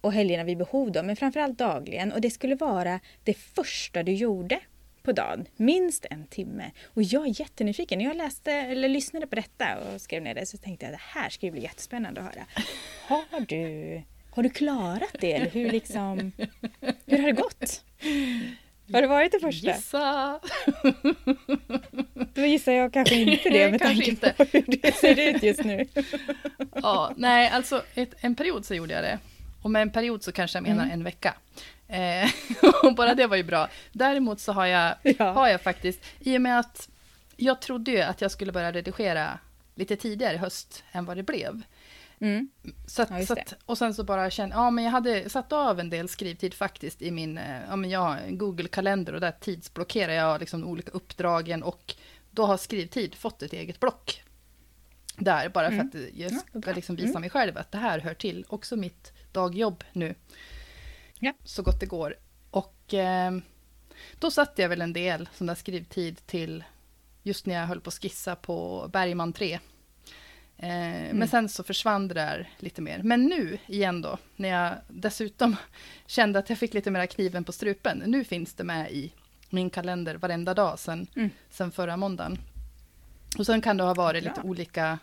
[0.00, 2.12] Och helgerna vid behov då, men framförallt dagligen.
[2.12, 4.60] Och det skulle vara det första du gjorde
[5.02, 6.70] på dagen, minst en timme.
[6.84, 7.98] Och jag är jättenyfiken.
[7.98, 11.00] När jag läste, eller lyssnade på detta och skrev ner det så tänkte jag det
[11.00, 12.46] här ska ju bli jättespännande att höra.
[13.06, 15.32] Har du, har du klarat det?
[15.32, 16.32] Eller hur, liksom,
[17.06, 17.84] hur har det gått?
[18.92, 19.66] Har det varit det första?
[19.74, 20.40] Gissa!
[22.34, 24.32] Då gissar jag kanske inte det med tanke inte.
[24.36, 25.86] på hur det ser ut just nu.
[26.82, 29.18] Ja, nej, alltså ett, en period så gjorde jag det.
[29.62, 30.92] Och med en period så kanske jag menar Mm.
[30.94, 31.34] en vecka.
[31.88, 32.30] Eh,
[32.82, 33.68] och bara det var ju bra.
[33.92, 35.32] Däremot så har jag, Ja.
[35.32, 36.88] har jag faktiskt, i och med att
[37.36, 39.38] jag trodde ju att jag skulle börja redigera
[39.74, 41.62] lite tidigare i höst än vad det blev.
[42.20, 42.48] Mm.
[42.86, 45.52] Så att, Ja, så att, och sen så bara kände ja men jag hade satt
[45.52, 49.20] av en del skrivtid faktiskt i min, eh, ja men jag har en Google-kalender och
[49.20, 51.94] där tidsblockerar jag liksom olika uppdragen och
[52.30, 54.22] då har skrivtid fått ett eget block.
[55.16, 55.90] Där, bara Mm.
[55.90, 56.72] för att jag Ja, ska bra.
[56.72, 57.20] liksom visa Mm.
[57.20, 60.14] mig själv att det här hör till också mitt dagjobb nu.
[61.18, 61.32] Ja.
[61.44, 62.14] Så gott det går.
[62.50, 63.32] Och eh,
[64.18, 66.64] då satte jag väl en del sån där skrivtid till
[67.22, 69.58] just när jag höll på att skissa på Bergman 3.
[70.58, 70.68] Eh,
[71.14, 73.02] Men sen så försvann det där lite mer.
[73.02, 75.56] Men nu igen då, när jag dessutom
[76.06, 78.02] kände att jag fick lite mer kniven på strupen.
[78.06, 79.12] Nu finns det med i
[79.50, 81.30] min kalender varenda dag sen, Mm.
[81.50, 82.38] sen förra måndagen.
[83.38, 84.32] Och sen kan det ha varit Bra.
[84.32, 84.98] lite olika...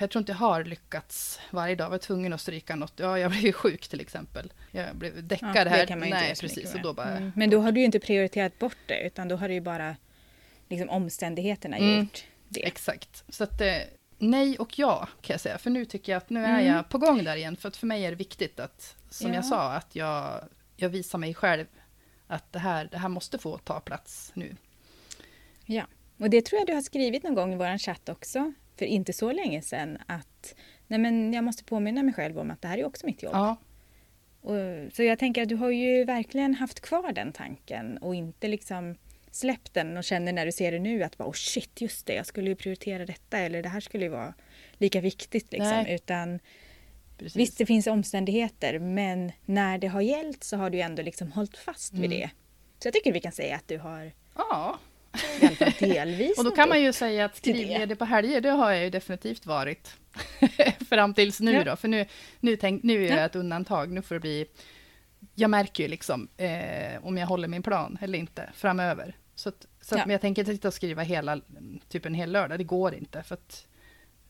[0.00, 1.84] Jag tror inte jag har lyckats varje dag.
[1.84, 2.92] Jag var tvungen att stryka något.
[2.96, 4.52] Ja, jag blev ju sjuk till exempel.
[4.70, 5.96] Jag blev däckad Ja, här.
[5.96, 6.74] Nej, precis.
[6.74, 7.16] Och då bara...
[7.16, 7.32] Mm.
[7.36, 9.96] Men då har du ju inte prioriterat bort det utan då har det ju bara
[10.68, 12.00] liksom, omständigheterna Mm.
[12.00, 12.66] gjort det.
[12.66, 13.24] Exakt.
[13.28, 13.76] Så att eh,
[14.18, 15.58] nej och ja kan jag säga.
[15.58, 16.66] För nu tycker jag att nu är Mm.
[16.66, 17.56] jag på gång där igen.
[17.56, 19.34] För att för mig är det viktigt att, som Ja.
[19.34, 20.44] jag sa, att jag,
[20.76, 21.66] jag visar mig själv
[22.26, 24.56] att det här, det här måste få ta plats nu.
[25.66, 25.84] Ja,
[26.18, 29.12] och det tror jag du har skrivit någon gång i vår chatt också, för inte
[29.12, 30.54] så länge sedan, att
[30.86, 33.32] nej men jag måste påminna mig själv om att det här är också mitt jobb.
[33.34, 33.56] Ja,
[34.40, 34.56] Och,
[34.92, 38.96] så jag tänker att du har ju verkligen haft kvar den tanken och inte liksom
[39.30, 42.14] släppt den och känner när du ser det nu att bara, oh shit, just det,
[42.14, 44.34] jag skulle ju prioritera detta eller det här skulle ju vara
[44.78, 45.52] lika viktigt.
[45.52, 45.68] Liksom.
[45.70, 45.94] Nej.
[45.94, 46.38] Utan
[47.18, 47.36] precis.
[47.36, 51.56] visst, det finns omständigheter, men när det har gällt så har du ändå liksom hållit
[51.56, 52.10] fast vid Mm.
[52.20, 52.30] det.
[52.78, 54.78] Så jag tycker vi kan säga att du har Ja,
[55.80, 56.38] delvis.
[56.38, 59.46] Och då kan man ju säga att skrivledig på helger, det har jag ju definitivt
[59.46, 59.94] varit.
[60.88, 61.64] Fram tills nu Ja.
[61.64, 62.06] då, för nu,
[62.40, 63.24] nu, tänk, nu är jag Ja.
[63.24, 63.90] ett undantag.
[63.92, 64.46] Nu får det bli...
[65.34, 69.16] Jag märker ju liksom eh, om jag håller min plan eller inte framöver.
[69.34, 70.12] Så, att, så att, Ja.
[70.12, 71.40] jag tänker inte sitta och skriva hela,
[71.88, 73.22] typ en hel lördag, det går inte.
[73.22, 73.66] För att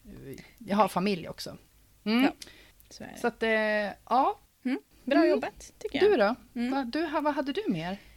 [0.04, 1.56] eh, jag har familj också.
[2.04, 2.22] Mm.
[2.24, 2.32] Ja.
[2.90, 3.04] Så.
[3.16, 4.38] Så att, eh, ja,
[5.04, 5.30] Bra Mm.
[5.30, 6.12] jobbat, tycker jag.
[6.12, 6.34] du då?
[6.60, 6.90] Mm.
[6.90, 7.96] Du, vad hade du mer?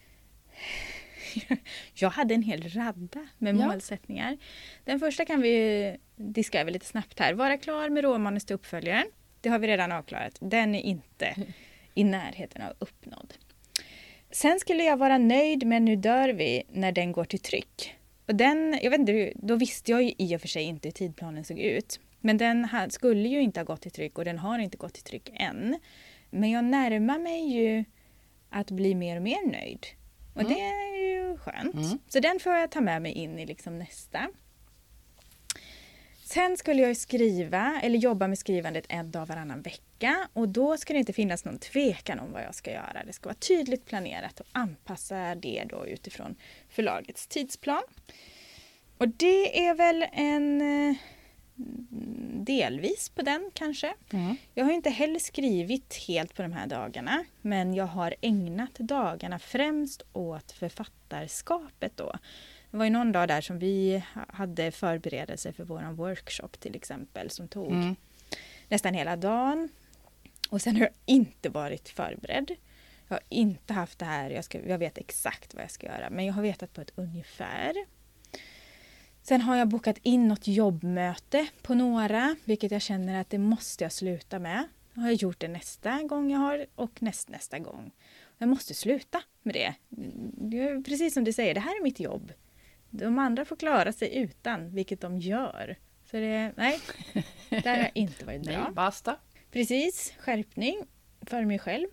[1.94, 3.68] Jag hade en hel radda med Ja.
[3.68, 4.38] målsättningar.
[4.86, 7.34] Den första kan vi diska över lite snabbt här.
[7.34, 9.06] Vara klar med råmanus till uppföljaren.
[9.42, 10.38] Det har vi redan avklarat.
[10.42, 11.36] Den är inte
[11.94, 13.34] i närheten av uppnådd.
[14.32, 17.96] Sen skulle jag vara nöjd med Nu dör vi när den går till tryck.
[18.28, 20.92] Och den, jag vet inte, då visste jag ju i och för sig inte hur
[20.94, 22.00] tidplanen såg ut.
[22.20, 24.94] Men den ha- skulle ju inte ha gått till tryck och den har inte gått
[24.94, 25.80] till tryck än.
[26.30, 27.84] Men jag närmar mig ju
[28.50, 29.86] att bli mer och mer nöjd.
[30.34, 30.54] Och Mm.
[30.54, 31.74] det är ju skönt.
[31.76, 32.00] Mm.
[32.08, 34.28] Så den får jag ta med mig in i liksom nästa.
[36.34, 40.28] Sen skulle jag skriva, eller jobba med skrivandet en dag varannan vecka.
[40.34, 43.04] Och då ska det inte finnas någon tvekan om vad jag ska göra.
[43.06, 46.36] Det ska vara tydligt planerat och anpassa det då utifrån
[46.70, 47.82] förlagets tidsplan.
[48.98, 50.96] Och det är väl en eh,
[52.44, 53.94] delvis på den kanske.
[54.14, 54.36] Mm.
[54.54, 59.40] Jag har inte heller skrivit helt på de här dagarna, men jag har ägnat dagarna
[59.40, 62.16] främst åt författarskapet då.
[62.72, 66.76] Det var ju någon dag där som vi ha- hade förberedelse för våran workshop till
[66.76, 67.96] exempel som tog Mm.
[68.68, 69.70] nästan hela dagen.
[70.50, 72.52] Och sen har jag inte varit förberedd.
[73.08, 76.10] Jag har inte haft det här, jag, ska, jag vet exakt vad jag ska göra,
[76.10, 77.74] men jag har vetat på ett ungefär.
[79.22, 83.84] Sen har jag bokat in något jobbmöte på några, vilket jag känner att det måste
[83.84, 84.68] jag sluta med.
[84.94, 87.92] Jag har gjort det nästa gång jag har och näst, nästa gång.
[88.38, 89.74] Jag måste sluta med det.
[90.50, 92.32] det precis som du säger, det här är mitt jobb.
[92.92, 95.76] De andra får klara sig utan, vilket de gör.
[96.12, 96.80] Så det, nej,
[97.50, 98.58] där har inte varit bra.
[98.64, 99.18] Nej, basta.
[99.52, 100.86] Precis, skärpning
[101.22, 101.88] för mig själv.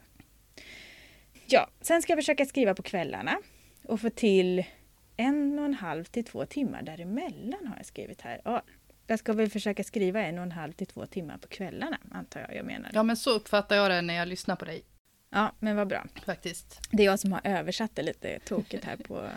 [1.47, 3.39] Ja, sen ska jag försöka skriva på kvällarna
[3.85, 4.65] och få till
[5.17, 8.41] en och en halv till två timmar däremellan har jag skrivit här.
[8.45, 8.63] Ja,
[9.07, 12.41] jag ska väl försöka skriva en och en halv till två timmar på kvällarna antar
[12.41, 12.91] jag jag menar.
[12.95, 14.83] Ja, men så uppfattar jag det när jag lyssnar på dig,
[15.31, 16.05] Ja, men vad bra.
[16.25, 16.81] faktiskt.
[16.91, 19.29] Det är jag som har översatt det lite tokigt här på...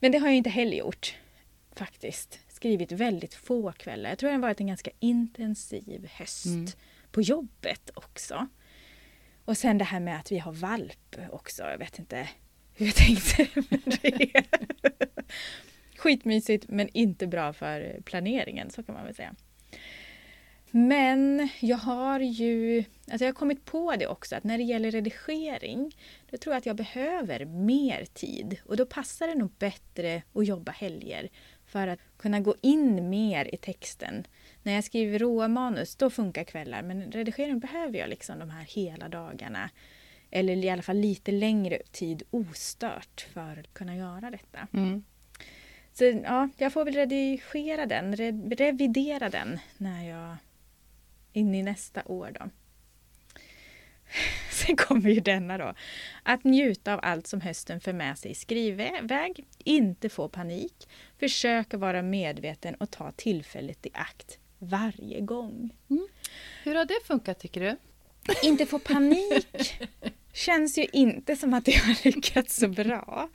[0.00, 1.14] Men det har jag inte heller gjort,
[1.76, 2.40] faktiskt.
[2.48, 4.10] Skrivit väldigt få kvällar.
[4.10, 6.66] Jag tror det har varit en ganska intensiv höst Mm.
[7.10, 8.48] på jobbet också.
[9.44, 11.62] Och sen det här med att vi har valp också.
[11.62, 12.28] Jag vet inte
[12.74, 13.48] hur jag tänkte.
[13.54, 14.42] Men det
[15.96, 19.34] skitmysigt men inte bra för planeringen, så kan man väl säga.
[20.70, 24.90] Men jag har ju alltså jag har kommit på det också att när det gäller
[24.90, 25.96] redigering
[26.30, 30.46] då tror jag att jag behöver mer tid och då passar det nog bättre att
[30.46, 31.28] jobba helger
[31.66, 34.26] för att kunna gå in mer i texten.
[34.62, 38.64] När jag skriver råa manus då funkar kvällar men redigering behöver jag liksom de här
[38.64, 39.70] hela dagarna
[40.30, 44.68] eller i alla fall lite längre tid ostört för att kunna göra detta.
[44.72, 45.04] Mm.
[45.92, 50.36] Så ja, jag får väl redigera den, re- revidera den när jag
[51.32, 52.50] in i nästa år då.
[54.50, 55.74] Sen kommer ju denna då.
[56.22, 61.76] Att njuta av allt som hösten för med sig i skrivväg, inte få panik, försöka
[61.76, 65.76] vara medveten och ta tillfället i akt varje gång.
[66.64, 67.76] Hur har det funkat tycker du?
[68.42, 69.74] Inte få panik
[70.32, 73.28] känns ju inte som att det har lyckats så bra.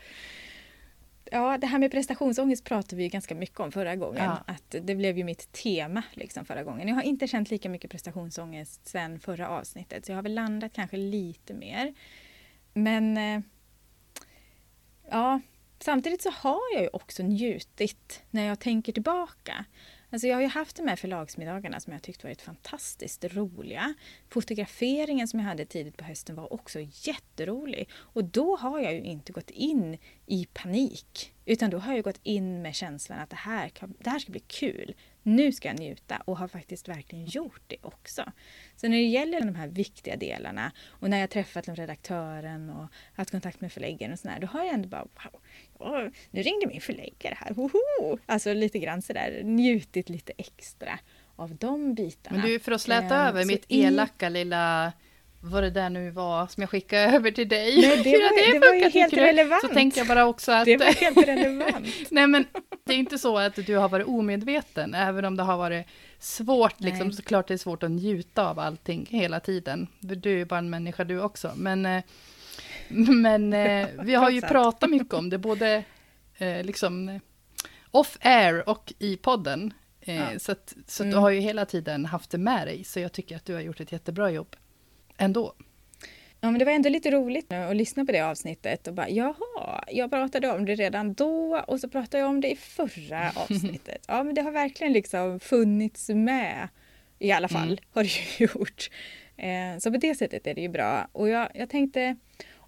[1.33, 4.23] Ja, det här med prestationsångest pratade vi ju ganska mycket om förra gången.
[4.23, 4.43] Ja.
[4.47, 6.87] Att det blev ju mitt tema liksom förra gången.
[6.87, 10.05] Jag har inte känt lika mycket prestationsångest sen förra avsnittet.
[10.05, 11.93] Så jag har väl landat kanske lite mer.
[12.73, 13.41] Men eh,
[15.11, 15.41] ja,
[15.79, 19.65] samtidigt så har jag ju också njutit när jag tänker tillbaka.
[20.13, 23.93] Alltså jag har ju haft de här förlagsmiddagarna som jag tyckt varit fantastiskt roliga.
[24.29, 27.89] Fotograferingen som jag hade tidigt på hösten var också jätterolig.
[27.93, 31.33] Och då har jag ju inte gått in i panik.
[31.45, 34.31] Utan då har jag gått in med känslan att det här, kan, det här ska
[34.31, 34.95] bli kul.
[35.23, 38.31] Nu ska jag njuta och har faktiskt verkligen gjort det också.
[38.75, 43.31] Så när det gäller de här viktiga delarna och när jag träffat redaktören och haft
[43.31, 45.41] kontakt med förläggaren och sådär, då har jag ändå bara wow,
[45.79, 48.17] ja, nu ringde min förläggare här, woho!
[48.25, 50.99] Alltså lite grann sådär njutit lite extra
[51.35, 52.37] av de bitarna.
[52.37, 54.93] Men du, för att släta Eh, över mitt i- elaka lilla
[55.45, 57.81] vad det där nu var som jag skickade över till dig.
[57.81, 59.61] Nej, det var- har det var ju helt relevant.
[59.61, 60.65] Så tänkte jag bara också att...
[60.65, 61.87] Det var helt relevant.
[62.11, 62.45] Nej men
[62.85, 65.85] det är inte så att du har varit omedveten, även om det har varit
[66.19, 67.15] svårt, liksom, Nej.
[67.15, 69.87] såklart det är svårt att njuta av allting hela tiden.
[70.07, 71.51] För Du är bara en människa du också.
[71.55, 72.03] Men, eh,
[73.07, 75.83] men eh, vi har ju pratat mycket om det, både
[76.37, 77.17] eh, liksom eh,
[77.91, 79.73] off air och i podden.
[80.05, 80.39] Ja.
[80.39, 81.11] Så, att, så att Mm.
[81.11, 83.61] du har ju hela tiden haft det med dig, så jag tycker att du har
[83.61, 84.55] gjort ett jättebra jobb.
[85.17, 85.53] Ändå.
[86.41, 89.09] Ja, men det var ändå lite roligt nu att lyssna på det avsnittet och bara
[89.09, 93.29] jaha, jag pratade om det redan då och så pratade jag om det i förra
[93.35, 94.05] avsnittet.
[94.07, 96.67] Ja, men det har verkligen liksom funnits med
[97.19, 97.77] i alla fall, Mm.
[97.91, 98.89] har det ju gjort.
[99.37, 101.07] Eh, så på det sättet är det ju bra.
[101.11, 102.15] Och jag, jag tänkte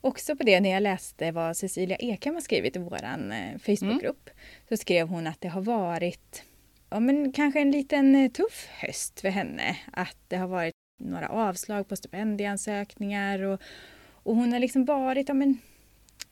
[0.02, 4.30] också på det när jag läste vad Cecilia Ekham har skrivit i våran eh, Facebookgrupp.
[4.70, 6.44] Så skrev hon att det har varit
[6.90, 9.78] ja, men kanske en liten eh, tuff höst för henne.
[9.94, 13.62] Att det har varit några avslag på stipendieansökningar och,
[14.08, 15.58] och hon har liksom varit, ja men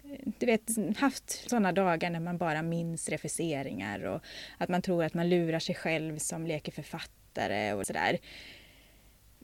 [0.04, 4.22] eh, du vet, haft sådana dagar när man bara minns refuseringar och
[4.58, 8.18] att man tror att man lurar sig själv som leker författare och sådär.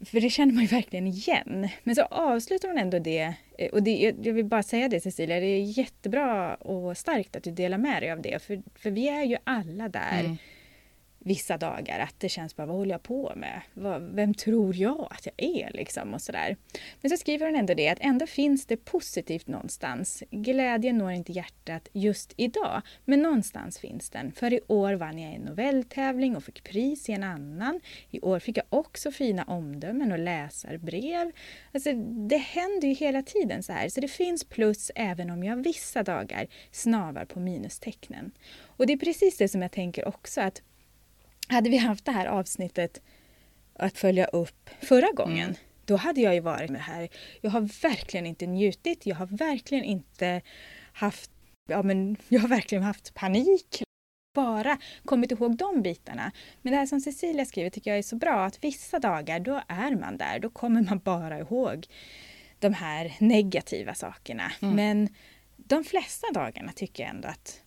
[0.05, 1.70] För det känner man ju verkligen igen.
[1.84, 3.34] Men så avslutar hon ändå det.
[3.57, 7.36] Eh, och det, jag- jag vill bara säga det Cecilia, det är jättebra och starkt
[7.36, 8.43] att du delar med dig av det.
[8.43, 10.38] För, för vi är ju alla där Mm
[11.20, 13.61] vissa dagar att det känns bara, vad håller jag på med?
[14.15, 16.57] Vem tror jag att jag är liksom och sådär.
[17.01, 20.24] Men så skriver hon ändå det att ändå finns det positivt någonstans.
[20.32, 24.32] Glädjen når inte hjärtat just idag, men någonstans finns den.
[24.32, 27.80] För i år vann jag en novelltävling och fick pris i en annan.
[28.09, 31.32] I år fick jag också fina omdömen och läsarbrev.
[31.74, 31.93] Alltså,
[32.30, 36.03] det händer ju hela tiden så här, så det finns plus även om jag vissa
[36.03, 38.32] dagar snavar på minustecknen.
[38.78, 40.61] Och det är precis det som jag tänker också att
[41.50, 43.02] hade vi haft det här avsnittet
[43.74, 45.56] att följa upp förra gången, Mm.
[45.86, 47.10] då hade jag ju varit med här.
[47.41, 50.41] Jag har verkligen inte njutit, jag har verkligen inte
[50.93, 51.32] haft,
[51.70, 53.84] ja men jag har verkligen haft panik.
[54.36, 56.32] Bara kommit ihåg de bitarna.
[56.62, 59.62] Men det här som Cecilia skriver tycker jag är så bra, att vissa dagar då
[59.68, 61.88] är man där, då kommer man bara ihåg
[62.60, 64.52] de här negativa sakerna.
[64.62, 64.76] Mm.
[64.76, 65.10] Men
[65.58, 67.62] de flesta dagarna tycker jag ändå att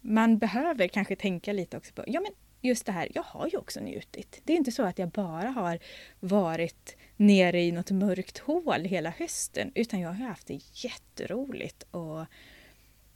[0.00, 3.58] man behöver kanske tänka lite också på, ja men just det här, jag har ju
[3.58, 4.40] också njutit.
[4.44, 5.78] Det är inte så att jag bara har
[6.20, 12.24] varit nere i något mörkt hål hela hösten, utan jag har haft det jätteroligt och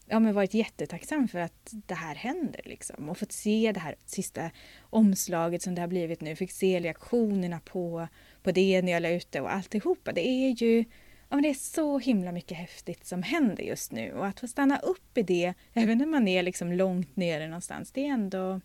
[0.06, 3.08] ja, men varit jättetacksam för att det här händer liksom.
[3.08, 7.60] Och fått se det här sista omslaget som det har blivit nu, fick se reaktionerna
[7.60, 8.08] på,
[8.42, 10.12] på det när jag la ut det och alltihopa.
[10.12, 10.84] Det är ju
[11.28, 14.48] ja, men det är så himla mycket häftigt som händer just nu och att få
[14.48, 18.60] stanna upp i det, även när man är liksom långt nere någonstans, det är ändå...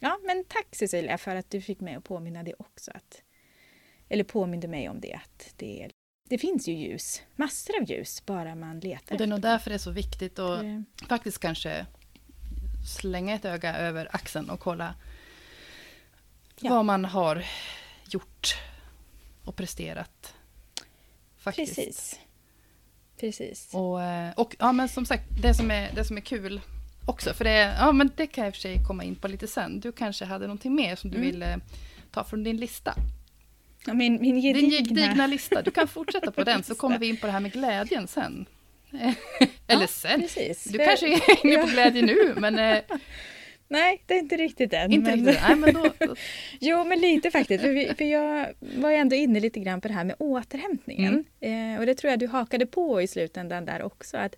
[0.00, 2.90] Ja, men tack Cecilia för att du fick mig att påminna det också.
[2.94, 3.22] Att,
[4.08, 5.90] eller påminde mig om det, att det,
[6.28, 9.14] det finns ju ljus, massor av ljus, bara man letar.
[9.14, 10.84] Och det är nog därför det är så viktigt att det.
[11.08, 11.86] faktiskt kanske
[12.98, 14.94] slänga ett öga över axeln och kolla
[16.60, 16.70] Ja.
[16.74, 17.44] vad man har
[18.10, 18.54] gjort
[19.44, 20.34] och presterat.
[21.38, 21.76] Faktiskt.
[21.76, 22.20] Precis.
[23.20, 23.74] Precis.
[23.74, 26.60] Och, eh, och ja, men som sagt, det som är, det som är kul
[27.06, 29.28] också, för det, ja, men det kan jag i och för sig komma in på
[29.28, 29.80] lite sen.
[29.80, 31.30] Du kanske hade någonting mer som du Mm.
[31.30, 31.60] ville
[32.10, 32.94] ta från din lista.
[33.86, 35.00] Ja, min, min Din gedigna...
[35.00, 35.62] gedigna lista.
[35.62, 38.46] Du kan fortsätta på den, så kommer vi in på det här med glädjen sen.
[39.66, 40.20] Eller Ja, sen.
[40.20, 40.64] Precis.
[40.64, 42.78] Du För- kanske är inne på glädje nu, men eh,
[43.68, 44.92] Nej, det är inte riktigt än.
[44.92, 45.26] inte men...
[45.26, 45.42] riktigt.
[45.48, 46.14] Nej, men då, då,
[46.60, 47.62] Jo, men lite faktiskt.
[47.64, 51.24] För, vi, för jag var ju ändå inne lite grann på det här med återhämtningen.
[51.40, 51.74] Mm.
[51.74, 54.16] Eh, och det tror jag du hakade på i slutändan där också.
[54.16, 54.34] Att,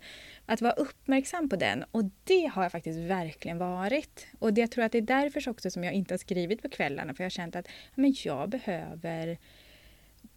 [0.47, 1.85] att vara uppmärksam på den.
[1.91, 4.27] Och det har jag faktiskt verkligen varit.
[4.39, 6.69] Och det, jag tror att det är därför också som jag inte har skrivit på
[6.69, 7.15] kvällarna.
[7.15, 9.39] För jag har känt att men jag behöver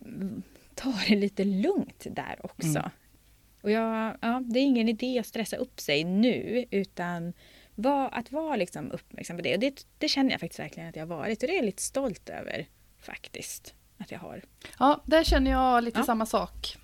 [0.01, 0.43] mm,
[0.75, 2.79] ta det lite lugnt där också.
[2.79, 2.89] Mm.
[3.61, 7.33] Och jag, ja, det är ingen idé att stressa upp sig nu utan
[7.75, 9.53] var, att vara liksom uppmärksam på det.
[9.53, 9.85] Och det.
[9.97, 12.29] Det känner jag faktiskt verkligen att jag har varit och det är jag lite stolt
[12.29, 12.67] över
[12.99, 13.73] faktiskt.
[13.97, 14.41] Att jag har.
[14.79, 16.03] ja, där känner jag lite Ja.
[16.03, 16.77] samma sak.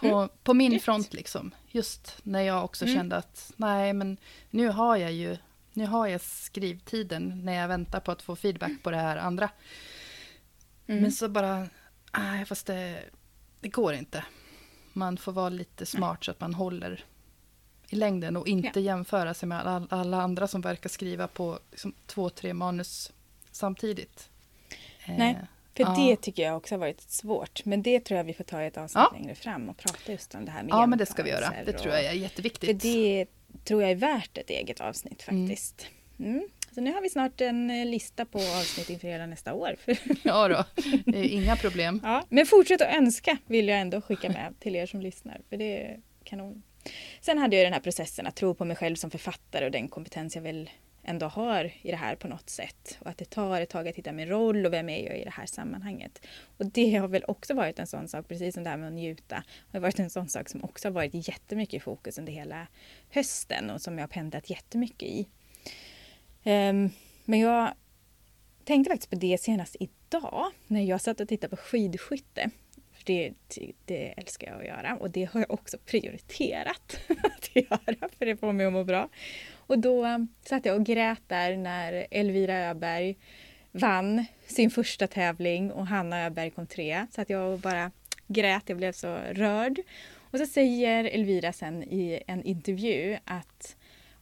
[0.00, 0.82] På, Mm, på min gött.
[0.82, 1.54] front liksom.
[1.68, 2.96] Just när jag också Mm.
[2.96, 4.16] kände att nej, men
[4.50, 5.36] nu har jag ju
[5.72, 9.50] nu har jag skrivtiden när jag väntar på att få feedback på det här andra.
[10.86, 11.02] Mm.
[11.02, 11.68] Men så bara,
[12.18, 13.02] nej fast det,
[13.60, 14.24] det går inte.
[14.92, 17.04] Man får vara lite smart så att man håller
[17.88, 21.94] i längden och inte jämföra sig med alla, alla andra som verkar skriva på liksom,
[22.06, 23.12] två, tre manus
[23.50, 24.28] samtidigt.
[25.08, 25.94] Nej, Eh, För ja.
[25.98, 27.64] det tycker jag också har varit svårt.
[27.64, 29.18] Men det tror jag vi får ta i ett avsnitt Ja.
[29.18, 31.52] längre fram och prata just om det här med Ja, men det ska vi göra.
[31.66, 32.82] Det tror jag är jätteviktigt.
[32.82, 33.26] För det
[33.64, 35.46] tror jag är värt ett eget avsnitt Mm.
[35.48, 35.86] faktiskt.
[36.18, 36.48] Mm.
[36.74, 39.76] Så nu har vi snart en eh, lista på avsnitt inför hela nästa år.
[40.22, 40.64] Ja då,
[41.06, 42.00] det är inga problem.
[42.04, 45.40] Ja, men fortsätt att önska vill jag ändå skicka med till er som lyssnar.
[45.48, 46.62] För det är kanon.
[47.20, 49.88] Sen hade jag den här processen att tro på mig själv som författare och den
[49.88, 50.70] kompetens jag väl
[51.06, 52.98] ändå har i det här på något sätt.
[53.00, 55.24] Och att det tar ett tag att hitta min roll och vem är jag i
[55.24, 56.26] det här sammanhanget.
[56.56, 58.94] Och det har väl också varit en sån sak, precis som det här med att
[58.94, 62.66] njuta, har varit en sån sak som också har varit jättemycket i fokus under hela
[63.10, 65.28] hösten och som jag har pendlat jättemycket i.
[66.44, 66.90] Um,
[67.24, 67.74] men jag
[68.64, 72.50] tänkte faktiskt på det senast idag när jag satt och tittade på skidskytte.
[72.92, 73.32] För det,
[73.84, 78.36] det älskar jag att göra och det har jag också prioriterat att göra för det
[78.36, 79.08] får mig att må bra.
[79.66, 83.16] Och då eh, satt jag och grät där när Elvira Öberg
[83.72, 87.06] vann sin första tävling och Hanna Öberg kom trea.
[87.14, 87.90] Så att jag bara
[88.26, 89.80] grät, jag blev så rörd.
[90.30, 93.76] Och så säger Elvira sen i en intervju att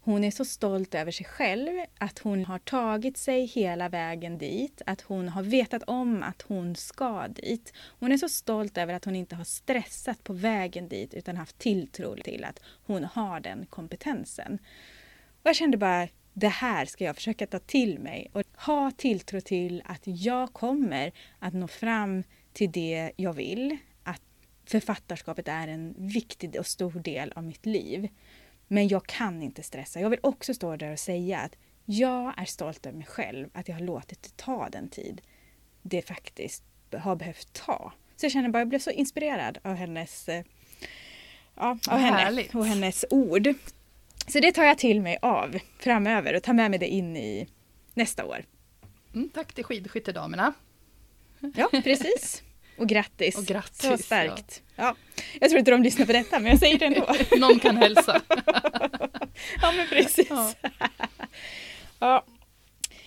[0.04, 4.82] hon är så stolt över sig själv, att hon har tagit sig hela vägen dit,
[4.86, 7.72] att hon har vetat om att hon ska dit.
[7.76, 11.58] Hon är så stolt över att hon inte har stressat på vägen dit utan haft
[11.58, 14.58] tilltro till att hon har den kompetensen.
[15.44, 19.40] Och jag kände bara, det här ska jag försöka ta till mig och ha tilltro
[19.40, 22.22] till att jag kommer att nå fram
[22.52, 23.76] till det jag vill.
[24.02, 24.22] Att
[24.66, 28.08] författarskapet är en viktig och stor del av mitt liv.
[28.68, 30.00] Men jag kan inte stressa.
[30.00, 33.68] Jag vill också stå där och säga att jag är stolt över mig själv, att
[33.68, 35.20] jag har låtit det ta den tid
[35.82, 36.64] det faktiskt
[36.98, 37.92] har behövt ta.
[38.16, 40.44] Så jag känner bara, jag blev så inspirerad av hennes, eh,
[41.54, 43.54] ja, av henne och hennes ord.
[44.26, 47.48] Så det tar jag till mig av framöver och tar med mig det in i
[47.94, 48.44] nästa år.
[49.14, 50.52] Mm, tack till skidskyttedamerna.
[51.54, 52.42] Ja, precis.
[52.78, 53.36] Och grattis.
[53.38, 53.80] Och grattis.
[53.80, 54.62] Så starkt.
[54.76, 54.84] Ja.
[54.84, 54.96] ja.
[55.40, 57.14] Jag tror inte de lyssnar på detta, men jag säger det ändå.
[57.36, 58.20] Någon kan hälsa.
[59.62, 60.28] ja, men precis.
[60.30, 60.52] Ja.
[61.98, 62.24] ja.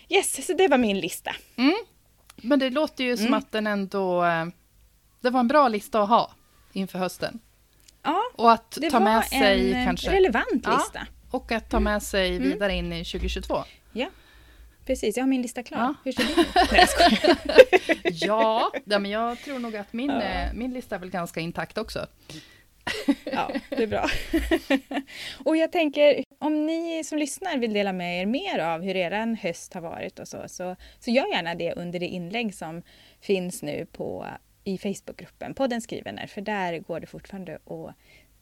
[0.09, 1.36] Yes, så det var min lista.
[1.55, 1.76] Mm.
[2.36, 3.39] Men det låter ju som mm.
[3.39, 4.24] att den ändå...
[4.24, 4.45] Eh,
[5.22, 6.32] det var en bra lista att ha
[6.74, 7.39] inför hösten.
[8.08, 10.91] Ja, och att ta med sig en kanske, relevant lista.
[10.93, 12.49] Ja, och att ta med sig mm.
[12.49, 13.64] vidare in i 2022.
[13.93, 14.08] Ja,
[14.86, 15.18] precis.
[15.18, 15.80] Jag har min lista klar.
[15.80, 15.93] Ja.
[16.03, 18.22] Hur ser din ut?
[18.22, 20.22] ja, ja, men jag tror nog att min, ja.
[20.22, 22.08] Eh, min lista är väl ganska intakt också.
[23.24, 24.10] ja, det är bra.
[25.45, 29.36] och jag tänker, om ni som lyssnar vill dela med er mer av hur er
[29.36, 32.82] höst har varit och så, så, så gör gärna det under det inlägg som
[33.22, 34.28] finns nu på
[34.68, 37.95] i Facebookgruppen, podden Skrivener, för där går det fortfarande att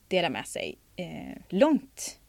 [0.07, 0.77] dela med sig.
[0.95, 2.19] Eh, långt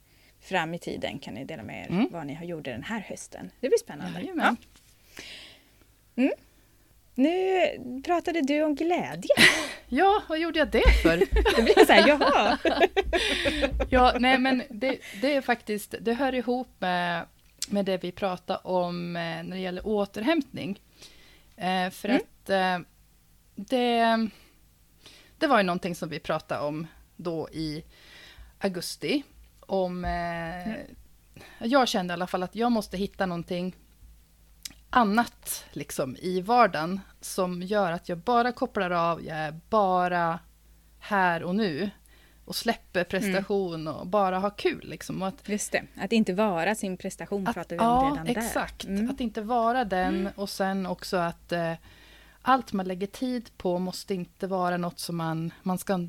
[0.40, 2.08] fram i tiden kan ni dela med er mm.
[2.10, 3.50] vad ni har gjort den här hösten.
[3.60, 4.22] Det blir spännande.
[4.22, 4.56] Ja.
[6.16, 6.32] Mm.
[7.14, 7.60] Nu
[8.04, 9.30] pratade du om glädje.
[9.88, 11.16] Ja, vad gjorde jag det för?
[11.56, 12.58] det blir så här, jaha.
[13.90, 17.26] ja, nej men det, det, är faktiskt, det hör ihop med,
[17.68, 20.80] med det vi pratade om eh, när det gäller återhämtning.
[21.56, 22.16] Eh, för mm.
[22.16, 22.78] att eh,
[23.56, 24.28] det,
[25.38, 26.86] det var ju någonting som vi pratade om
[27.16, 27.84] då i
[28.58, 29.22] augusti.
[29.60, 30.04] Om...
[30.04, 30.86] Eh, mm.
[31.58, 33.76] Jag kände i alla fall att jag måste hitta någonting
[34.90, 40.38] annat liksom, i vardagen som gör att jag bara kopplar av, jag är bara
[40.98, 41.90] här och nu
[42.44, 43.08] och släpper mm.
[43.08, 43.94] prestation mm.
[43.94, 44.88] och bara ha kul.
[44.88, 45.22] Liksom.
[45.22, 48.26] Och att, Just det, att inte vara sin prestation att, pratar vi om ja, redan
[48.26, 48.34] exakt.
[48.44, 48.60] där.
[48.60, 48.84] exakt.
[48.84, 49.10] Mm.
[49.10, 50.32] Att inte vara den mm.
[50.36, 51.72] och sen också att eh,
[52.48, 56.06] allt man lägger tid på måste inte vara något som man, man ska...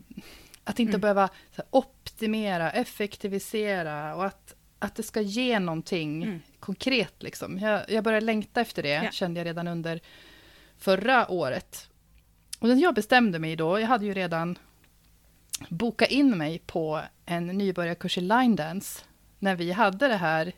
[0.63, 1.01] Att inte mm.
[1.01, 1.29] behöva
[1.69, 6.39] optimera, effektivisera och att, att det ska ge någonting mm.
[6.59, 7.23] konkret.
[7.23, 7.59] Liksom.
[7.59, 9.11] Jag, jag började längta efter det, ja.
[9.11, 9.99] kände jag redan under
[10.77, 11.89] förra året.
[12.59, 14.57] Och jag bestämde mig då, jag hade ju redan
[15.69, 19.03] bokat in mig på en nybörjarkurs i line dance
[19.39, 20.53] när vi hade det här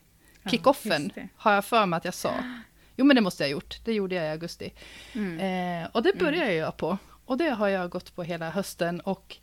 [0.52, 2.34] kickoffen, ja, har jag för mig att jag sa.
[3.00, 3.80] Jo, men det måste jag ha gjort.
[3.84, 4.74] Det gjorde jag i augusti.
[5.14, 5.84] Mm.
[5.84, 6.58] Eh, och det började mm.
[6.58, 6.97] jag på.
[7.26, 9.00] Och det har jag gått på hela hösten.
[9.00, 9.38] Och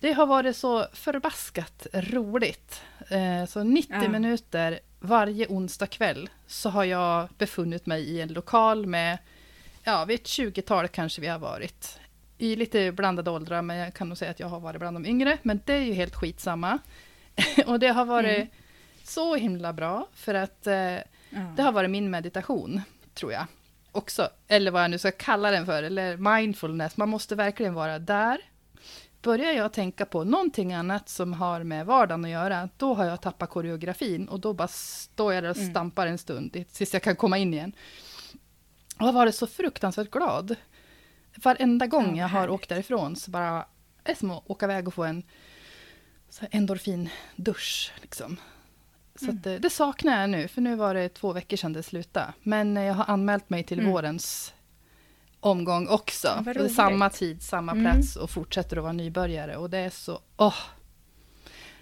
[0.00, 2.82] det har varit så förbaskat roligt.
[3.08, 4.08] Eh, så 90 ja.
[4.08, 9.18] minuter varje onsdag kväll så har jag befunnit mig i en lokal med,
[9.84, 11.98] ja, vid ett 20-tal kanske vi har varit.
[12.38, 15.06] I lite blandade åldrar, men jag kan nog säga att jag har varit bland de
[15.06, 15.38] yngre.
[15.42, 16.78] Men det är ju helt skitsamma.
[17.66, 18.48] och det har varit mm.
[19.06, 20.96] Så himla bra, för att eh,
[21.56, 22.80] det har varit min meditation,
[23.14, 23.46] tror jag.
[23.92, 26.96] Också, eller vad jag nu ska kalla den för, eller mindfulness.
[26.96, 28.40] Man måste verkligen vara där.
[29.22, 33.20] Börjar jag tänka på någonting annat som har med vardagen att göra, då har jag
[33.20, 35.70] tappat koreografin och då bara står jag där och mm.
[35.70, 37.72] stampar en stund tills jag kan komma in igen.
[38.96, 40.56] Och jag har varit så fruktansvärt glad.
[41.36, 43.66] Varenda gång jag har åkt därifrån så bara,
[44.02, 45.22] det är som att åka iväg och få en
[46.50, 47.92] endorfin-dusch.
[48.00, 48.36] Liksom.
[49.18, 49.40] Så mm.
[49.42, 52.32] det, det, saknar jag nu, för nu var det två veckor sedan det slutade.
[52.42, 53.92] Men jag har anmält mig till mm.
[53.92, 54.54] vårens
[55.40, 56.44] omgång också.
[56.76, 57.84] Samma tid, samma mm.
[57.84, 59.56] plats och fortsätter att vara nybörjare.
[59.56, 60.20] Och det är så...
[60.36, 60.54] Åh.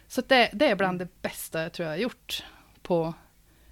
[0.09, 2.45] Så det, det är bland det bästa jag tror jag har gjort
[2.83, 3.15] på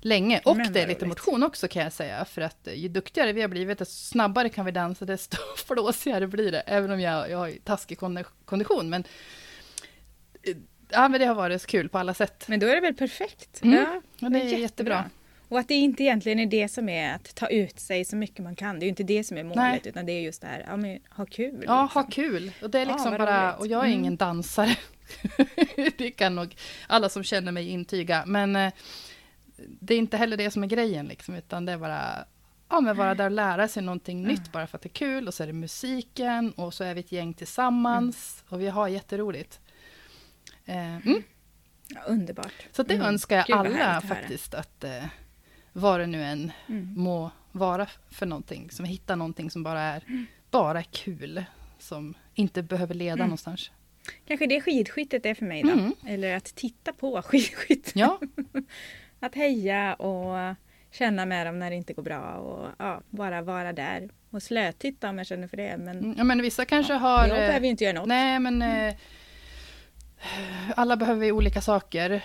[0.01, 0.41] länge.
[0.45, 1.09] Och Men det är lite roligt.
[1.09, 2.25] motion också kan jag säga.
[2.25, 6.27] För att eh, ju duktigare vi har blivit, desto snabbare kan vi dansa, desto flåsigare
[6.27, 6.61] blir det.
[6.61, 8.91] Även om jag, jag har taskig kondi- kondition.
[8.91, 9.05] Men,
[10.43, 10.57] eh,
[10.93, 12.45] ja, men det har varit kul på alla sätt.
[12.49, 13.63] Men då är det väl perfekt?
[13.63, 13.77] Mm.
[13.79, 15.05] Ja, Ja, det är jättebra.
[15.49, 18.39] Och att det inte egentligen är det som är att ta ut sig så mycket
[18.45, 18.79] man kan.
[18.79, 19.81] Det är ju inte det som är målet Nej.
[19.85, 21.65] utan det är just det här, ja men ha kul.
[21.67, 22.03] Ja, liksom.
[22.03, 22.53] ha kul.
[22.63, 23.61] Och det är Ja, liksom vad bara, roligt.
[23.61, 23.99] och jag är Mm.
[23.99, 24.77] ingen dansare.
[25.99, 28.25] det kan nog alla som känner mig intyga.
[28.27, 28.73] Men eh,
[29.57, 32.25] det är inte heller det som är grejen liksom, utan det är bara,
[32.69, 35.29] ja men vara där och lära sig någonting nytt bara för att det är kul.
[35.29, 38.89] Och så är det musiken och så är vi ett gäng tillsammans och vi har
[38.89, 39.61] jätteroligt.
[40.67, 41.23] Eh, mm.
[41.89, 42.53] Ja, underbart.
[42.73, 43.07] Så det Mm.
[43.07, 45.05] önskar jag Gud, alla faktiskt, att eh,
[45.73, 46.95] vad det nu än Mm.
[46.97, 50.27] må vara för någonting, som hittar någonting som bara är, Mm.
[50.51, 51.45] bara kul,
[51.79, 53.27] som inte behöver leda Mm.
[53.27, 53.71] någonstans.
[54.27, 55.71] Kanske det skidskyttet är för mig då.
[55.71, 55.93] Mm.
[56.07, 57.93] Eller att titta på skidskytt.
[57.95, 58.21] Ja,
[59.21, 60.55] Att heja och
[60.91, 64.09] känna med dem när det inte går bra och ja, bara vara där.
[64.31, 65.77] Och slötitta om jag känner för det.
[65.79, 67.19] Men mm, ja men vissa kanske har...
[67.27, 68.09] jag eh, behöver ju inte göra något.
[68.09, 68.95] Nej, men eh,
[70.77, 72.25] alla behöver vi olika saker.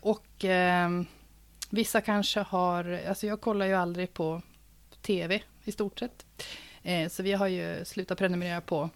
[0.00, 0.90] Och eh,
[1.70, 3.00] vissa kanske har...
[3.08, 4.42] Alltså jag kollar ju aldrig på
[5.02, 6.26] tv i stort sett.
[6.82, 8.90] Eh, så vi har ju slutat prenumerera på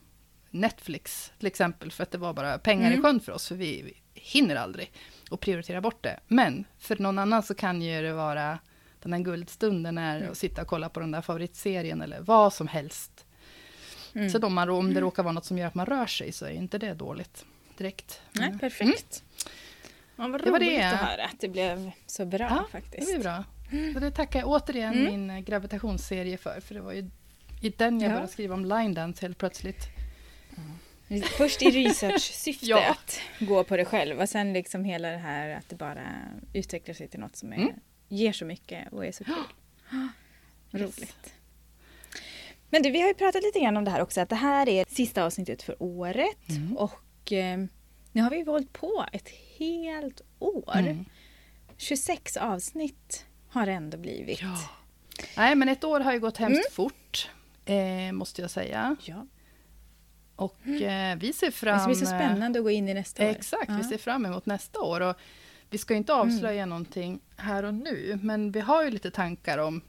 [0.50, 2.98] Netflix till exempel för att det var bara pengar Mm.
[2.98, 3.48] i sjön för oss.
[3.48, 4.92] För vi, vi hinner aldrig
[5.30, 6.20] och prioritera bort det.
[6.28, 8.58] Men för någon annan så kan ju det vara
[9.02, 10.30] den här guldstunden är Mm.
[10.32, 13.24] att sitta och kolla på den där favoritserien eller vad som helst.
[14.14, 14.30] Mm.
[14.30, 16.44] Så då man, om det råkar vara något som gör att man rör sig så
[16.44, 17.44] är inte det dåligt
[17.80, 18.20] direkt.
[18.32, 18.58] Nej, Mm.
[18.58, 19.24] perfekt.
[20.16, 20.82] Ja, vad Det var roligt det.
[20.82, 23.06] att höra att det blev så bra Ja, Det faktiskt.
[23.12, 23.44] blir bra.
[23.94, 25.04] Så det tackar jag återigen Mm.
[25.04, 26.60] min eh, gravitationsserie för.
[26.60, 27.10] För det var ju
[27.62, 28.14] i den jag Ja.
[28.14, 29.88] började skriva om line dance helt plötsligt.
[31.38, 32.90] Först i research-syfte Ja.
[32.90, 36.06] att gå på det själv och sen liksom hela det här att det bara
[36.52, 37.72] utvecklar sig till något som är, Mm.
[38.08, 39.34] ger så mycket och är så kul.
[40.72, 40.82] Yes.
[40.82, 41.34] Roligt.
[42.70, 44.68] Men du, vi har ju pratat lite grann om det här också, att det här
[44.68, 46.76] är sista avsnittet för året Mm.
[46.76, 46.92] och
[47.32, 47.56] eh,
[48.12, 49.28] nu har vi hållit på ett
[49.58, 50.76] helt år.
[50.76, 51.04] Mm.
[51.76, 54.42] 26 avsnitt har det ändå blivit.
[54.42, 54.58] Ja.
[55.36, 56.72] Nej, men ett år har ju gått hemskt Mm.
[56.72, 57.30] fort,
[57.64, 58.96] eh, måste jag säga.
[59.04, 59.26] Ja.
[60.36, 61.78] Och eh, vi ser Det fram...
[61.78, 63.30] ska bli så spännande att gå in i nästa år.
[63.30, 63.88] Exakt, vi Ja.
[63.88, 65.00] ser fram emot nästa år.
[65.00, 65.16] Och
[65.70, 69.58] vi ska ju inte avslöja någonting här och nu, men vi har ju lite tankar
[69.58, 69.80] om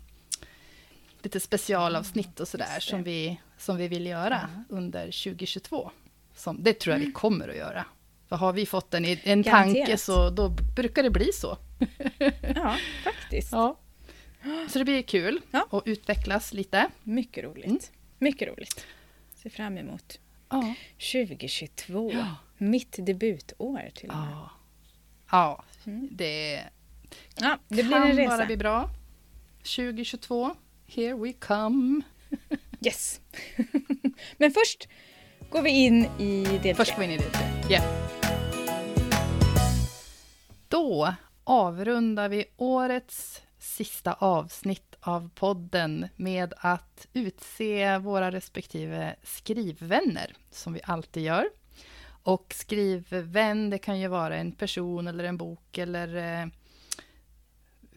[1.21, 2.91] lite specialavsnitt och sådär Just det.
[2.91, 5.91] som vi, som vi vill göra under 2022.
[6.41, 7.85] Som, det tror jag vi kommer att göra.
[8.29, 11.57] För har vi fått en, en tanke så då brukar det bli så.
[12.55, 13.51] Ja, faktiskt.
[13.51, 13.79] Ja.
[14.69, 15.67] Så det blir kul Ja.
[15.71, 16.87] att utvecklas lite.
[17.03, 17.65] Mycket roligt.
[17.65, 17.79] Mm.
[18.17, 18.85] Mycket roligt.
[19.35, 20.19] Ser fram emot
[20.49, 20.73] Ja.
[21.13, 22.11] 2022.
[22.13, 22.35] Ja.
[22.57, 24.27] Mitt debutår till och med.
[24.31, 24.51] Ja,
[25.31, 26.07] ja Mm.
[26.11, 26.63] det
[27.35, 28.37] Ja, det blir en resa.
[28.37, 28.89] bara bli bra.
[29.63, 30.55] 2022,
[30.87, 32.01] here we come.
[32.85, 33.21] Yes!
[34.37, 34.87] Men först
[35.51, 37.45] går vi in i del Först går vi in i del tre.
[37.69, 37.83] Yeah.
[40.67, 50.73] Då avrundar vi årets sista avsnitt av podden med att utse våra respektive skrivvänner, som
[50.73, 51.45] vi alltid gör.
[52.23, 56.47] Och skrivvän, det kan ju vara en person eller en bok eller eh,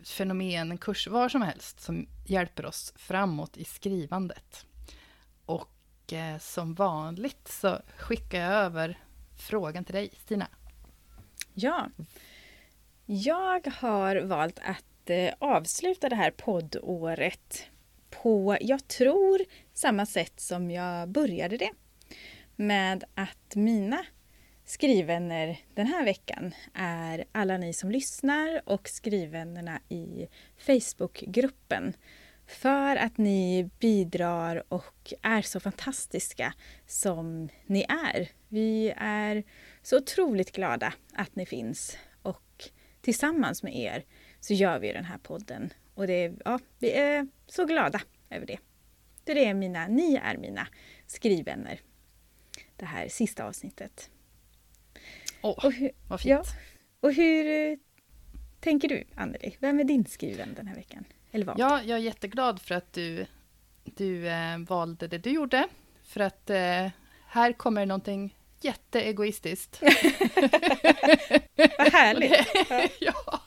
[0.05, 4.67] fenomen, en kurs, vad som helst som hjälper oss framåt i skrivandet.
[6.05, 8.99] Och eh, som vanligt så skickar jag över
[9.37, 10.47] frågan till dig, Stina.
[11.55, 11.89] Ja.
[13.07, 17.67] Jag har valt att eh, avsluta det här poddåret
[18.11, 19.41] på, jag tror,
[19.73, 21.71] samma sätt som jag började det.
[22.57, 24.05] Med att mina
[24.65, 30.27] skrivvänner den här veckan är alla ni som lyssnar och skrivvännerna i
[30.59, 31.95] Facebookgruppen.
[32.47, 36.55] För att ni bidrar och är så fantastiska
[36.87, 38.29] som ni är.
[38.49, 39.45] Vi är
[39.83, 42.71] så otroligt glada att ni finns och
[43.01, 44.05] tillsammans med er
[44.41, 45.73] så gör vi den här podden.
[45.95, 48.59] Och det ja, vi är så glada över det.
[49.25, 50.69] Det är mina, ni är mina
[51.07, 51.81] skrivvänner.
[52.77, 54.11] Det här sista avsnittet.
[55.43, 56.31] Åh, Och hur, vad fint.
[56.31, 56.45] ja,
[57.01, 57.79] och hur eh,
[58.61, 59.57] tänker du, Anneli?
[59.61, 61.05] Vem är din skrivvän den här veckan?
[61.35, 61.59] Eller vad?
[61.59, 63.27] Ja, jag är jätteglad för att du,
[63.85, 65.69] du eh, valde det du gjorde.
[66.05, 66.87] För att eh,
[67.27, 69.81] här kommer någonting jätteegoistiskt.
[71.79, 72.33] Vad härligt!
[73.01, 73.41] ja.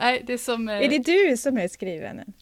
[0.00, 0.68] Nej, det är som...
[0.68, 2.32] Eh, Är det du som är skrivvännen?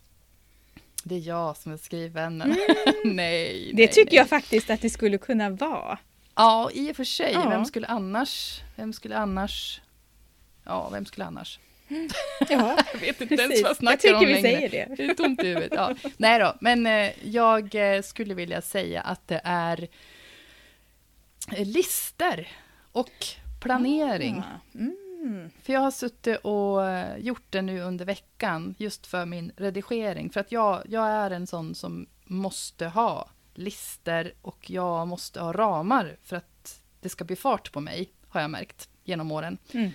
[1.05, 2.57] det är jag som är skrivvännen.
[3.05, 4.17] nej, Det nej, tycker nej.
[4.17, 5.99] jag faktiskt att det skulle kunna vara.
[6.35, 7.33] Ja, i och för sig.
[7.33, 7.49] Ja.
[7.49, 8.61] Vem skulle annars...
[8.77, 9.81] Vem skulle annars...
[10.65, 11.59] Ja, vem skulle annars?
[12.49, 13.63] Ja, Jag vet inte ens precis.
[13.63, 14.43] vad jag Jag snackar tycker om vi längre.
[14.43, 14.95] säger det.
[14.97, 15.73] Det är tomt i huvudet.
[15.75, 15.95] Ja.
[16.17, 19.89] Nej då, men eh, jag eh, skulle vilja säga att det är
[21.57, 22.49] eh, lister
[22.93, 23.27] och
[23.61, 24.39] planering.
[24.39, 24.79] Ah,
[25.25, 25.51] Mm.
[25.63, 26.81] För jag har suttit och
[27.19, 30.31] gjort det nu under veckan just för min redigering.
[30.31, 35.53] För att jag, jag är en sån som måste ha lister och jag måste ha
[35.53, 39.59] ramar för att det ska bli fart på mig, har jag märkt genom åren.
[39.73, 39.91] Mm.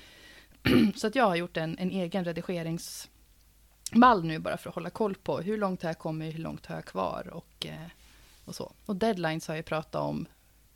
[0.96, 5.16] Så att jag har gjort en, en egen redigeringsmall nu bara för att hålla koll
[5.16, 7.88] på hur långt har jag kommit, hur långt har jag kvar och, eh,
[8.46, 8.74] och så.
[8.86, 10.26] Och deadlines har jag pratat om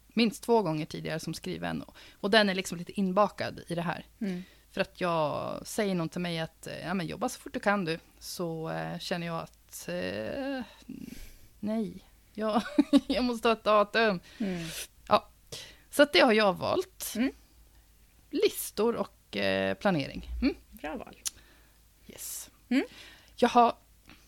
[0.07, 1.83] minst två gånger tidigare som skriven.
[2.13, 4.05] Och den är liksom lite inbakad i det här.
[4.19, 4.43] Mm.
[4.71, 7.59] För att jag säger någon till mig att eh, ja, men jobba så fort du
[7.59, 10.63] kan du, så eh, känner jag att eh,
[11.59, 12.61] nej, jag,
[13.07, 14.19] jag måste ha ett datum.
[14.37, 14.67] Mm.
[15.91, 17.13] Så att det har jag valt.
[17.15, 17.31] Mm.
[18.29, 20.29] Listor och eh, planering.
[20.41, 20.55] Mm.
[20.69, 21.17] Bra val.
[22.07, 22.49] Yes.
[22.69, 22.83] Mm.
[23.35, 23.75] Jaha,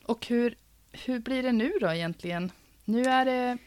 [0.05, 0.57] och hur,
[0.91, 2.51] hur blir det nu då egentligen?
[2.85, 3.57] Nu är det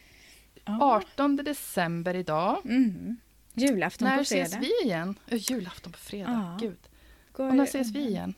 [0.68, 0.78] Ja.
[0.80, 2.60] 18 december idag.
[2.64, 3.16] Mm.
[3.54, 4.60] Julafton När på ses fredag.
[4.82, 5.18] vi igen?
[5.28, 6.66] Ö, julafton på fredag, Ja.
[6.66, 6.78] gud.
[7.32, 8.34] Går- Och när ses vi igen?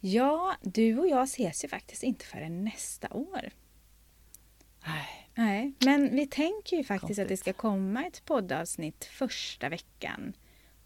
[0.00, 3.50] Ja, du och jag ses ju faktiskt inte förrän nästa år.
[4.86, 5.28] Nej.
[5.34, 10.32] Nej, men vi tänker ju faktiskt att det ska komma ett poddavsnitt första veckan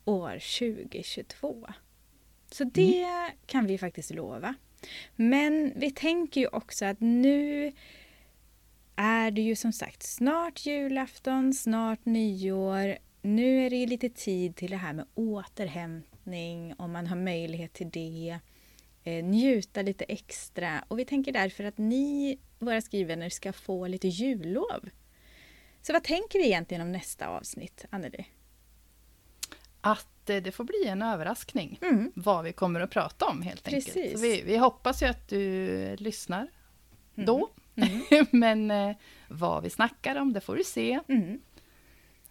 [0.05, 1.67] år 2022.
[2.51, 3.07] Så det
[3.47, 4.55] kan vi faktiskt lova.
[5.17, 7.73] Men vi tänker ju också att nu
[8.97, 12.99] är det ju som sagt snart julafton, snart nyår.
[13.23, 17.73] Nu är det ju lite tid till det här med återhämtning, om man har möjlighet
[17.73, 18.39] till det.
[19.05, 20.85] Eh, njuta lite extra.
[20.89, 24.89] Och vi tänker därför att ni, våra skrivvänner, ska få lite jullov.
[25.83, 28.27] Så vad tänker vi egentligen om nästa avsnitt, Anneli?
[29.87, 32.13] Att eh, det får bli en överraskning Mm.
[32.15, 33.87] vad vi kommer att prata om helt enkelt.
[33.87, 34.13] Precis.
[34.13, 36.49] Så vi, vi hoppas ju att du lyssnar
[37.17, 37.27] Mm.
[37.27, 37.51] då.
[37.77, 38.27] Mm.
[38.31, 38.97] Men eh,
[39.29, 41.01] vad vi snackar om, det får du se.
[41.09, 41.41] Mm.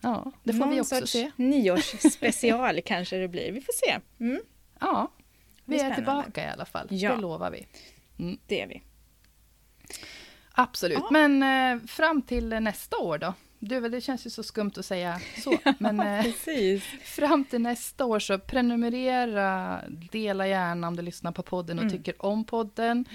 [0.01, 1.31] Ja, det får Någon vi också sorts se.
[1.35, 3.51] nyårsspecial kanske det blir.
[3.51, 3.99] Vi får se.
[4.19, 4.41] Mm.
[4.79, 5.11] Ja,
[5.65, 6.87] vi är tillbaka i alla fall.
[6.89, 7.15] Ja.
[7.15, 7.67] Det lovar vi.
[8.47, 8.81] Det är vi.
[10.51, 10.97] Absolut.
[11.01, 11.07] Ja.
[11.11, 13.33] Men eh, fram till nästa år då?
[13.65, 15.57] Du, det känns ju så skumt att säga så.
[15.79, 16.25] Men eh,
[17.03, 21.97] fram till nästa år så prenumerera, dela gärna om du lyssnar på podden och Mm.
[21.97, 23.05] tycker om podden.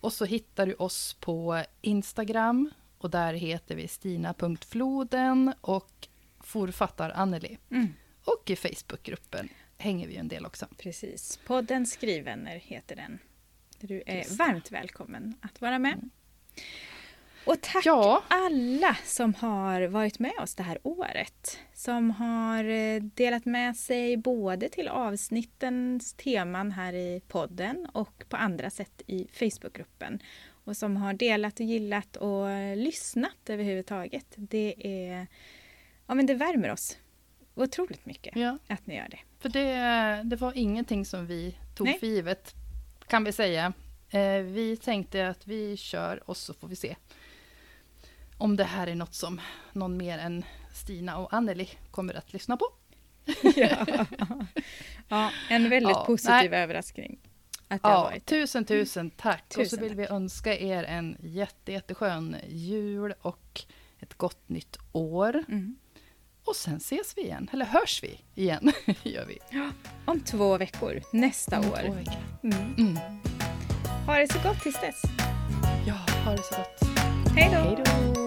[0.00, 6.08] Och så hittar du oss på Instagram och där heter vi stina.floden och
[6.40, 7.58] forfattar Anneli.
[7.70, 7.88] Mm.
[8.24, 9.48] Och i Facebookgruppen
[9.78, 10.66] hänger vi en del också.
[10.78, 11.38] Precis.
[11.46, 13.18] Podden Skrivvänner heter den.
[13.80, 14.36] Du är Just det.
[14.36, 16.10] varmt välkommen att vara med.
[17.46, 18.22] Och tack Ja.
[18.28, 21.58] alla som har varit med oss det här året.
[21.74, 28.36] Som har eh, delat med sig både till avsnittens teman här i podden och på
[28.36, 30.18] andra sätt i Facebookgruppen.
[30.64, 34.26] Och som har delat och gillat och lyssnat överhuvudtaget.
[34.36, 35.26] Det är...
[36.06, 36.98] Ja men det värmer oss
[37.54, 39.18] otroligt mycket Ja, att ni gör det.
[39.38, 41.98] för det, det var ingenting som vi tog Nej.
[41.98, 42.54] för givet,
[43.08, 43.72] kan vi säga.
[44.10, 46.96] Eh, vi tänkte att vi kör och så får vi se
[48.38, 49.40] om det här är något som
[49.72, 52.64] någon mer än Stina och Anneli kommer att lyssna på.
[53.56, 53.86] ja.
[55.08, 56.60] ja, en väldigt Ja, positiv nej.
[56.60, 57.18] överraskning.
[57.68, 58.26] Att det har Ja, varit.
[58.26, 59.44] tusen, tusen tack.
[59.48, 59.98] och så Tusen vill tack.
[59.98, 63.62] vi önska er en jätte, jätteskön jul och
[64.00, 65.44] ett gott nytt år.
[65.48, 65.76] Mm.
[66.44, 68.72] Och sen ses vi igen, eller hörs vi igen,
[69.02, 69.38] gör vi.
[70.04, 71.94] Om två veckor, nästa Om två år.
[71.94, 72.22] veckor.
[72.42, 72.74] Mm.
[72.78, 72.96] Mm.
[74.06, 75.02] Ha det så gott tills dess.
[75.86, 76.98] Ja, ha det så gott.
[77.36, 78.25] Hej då!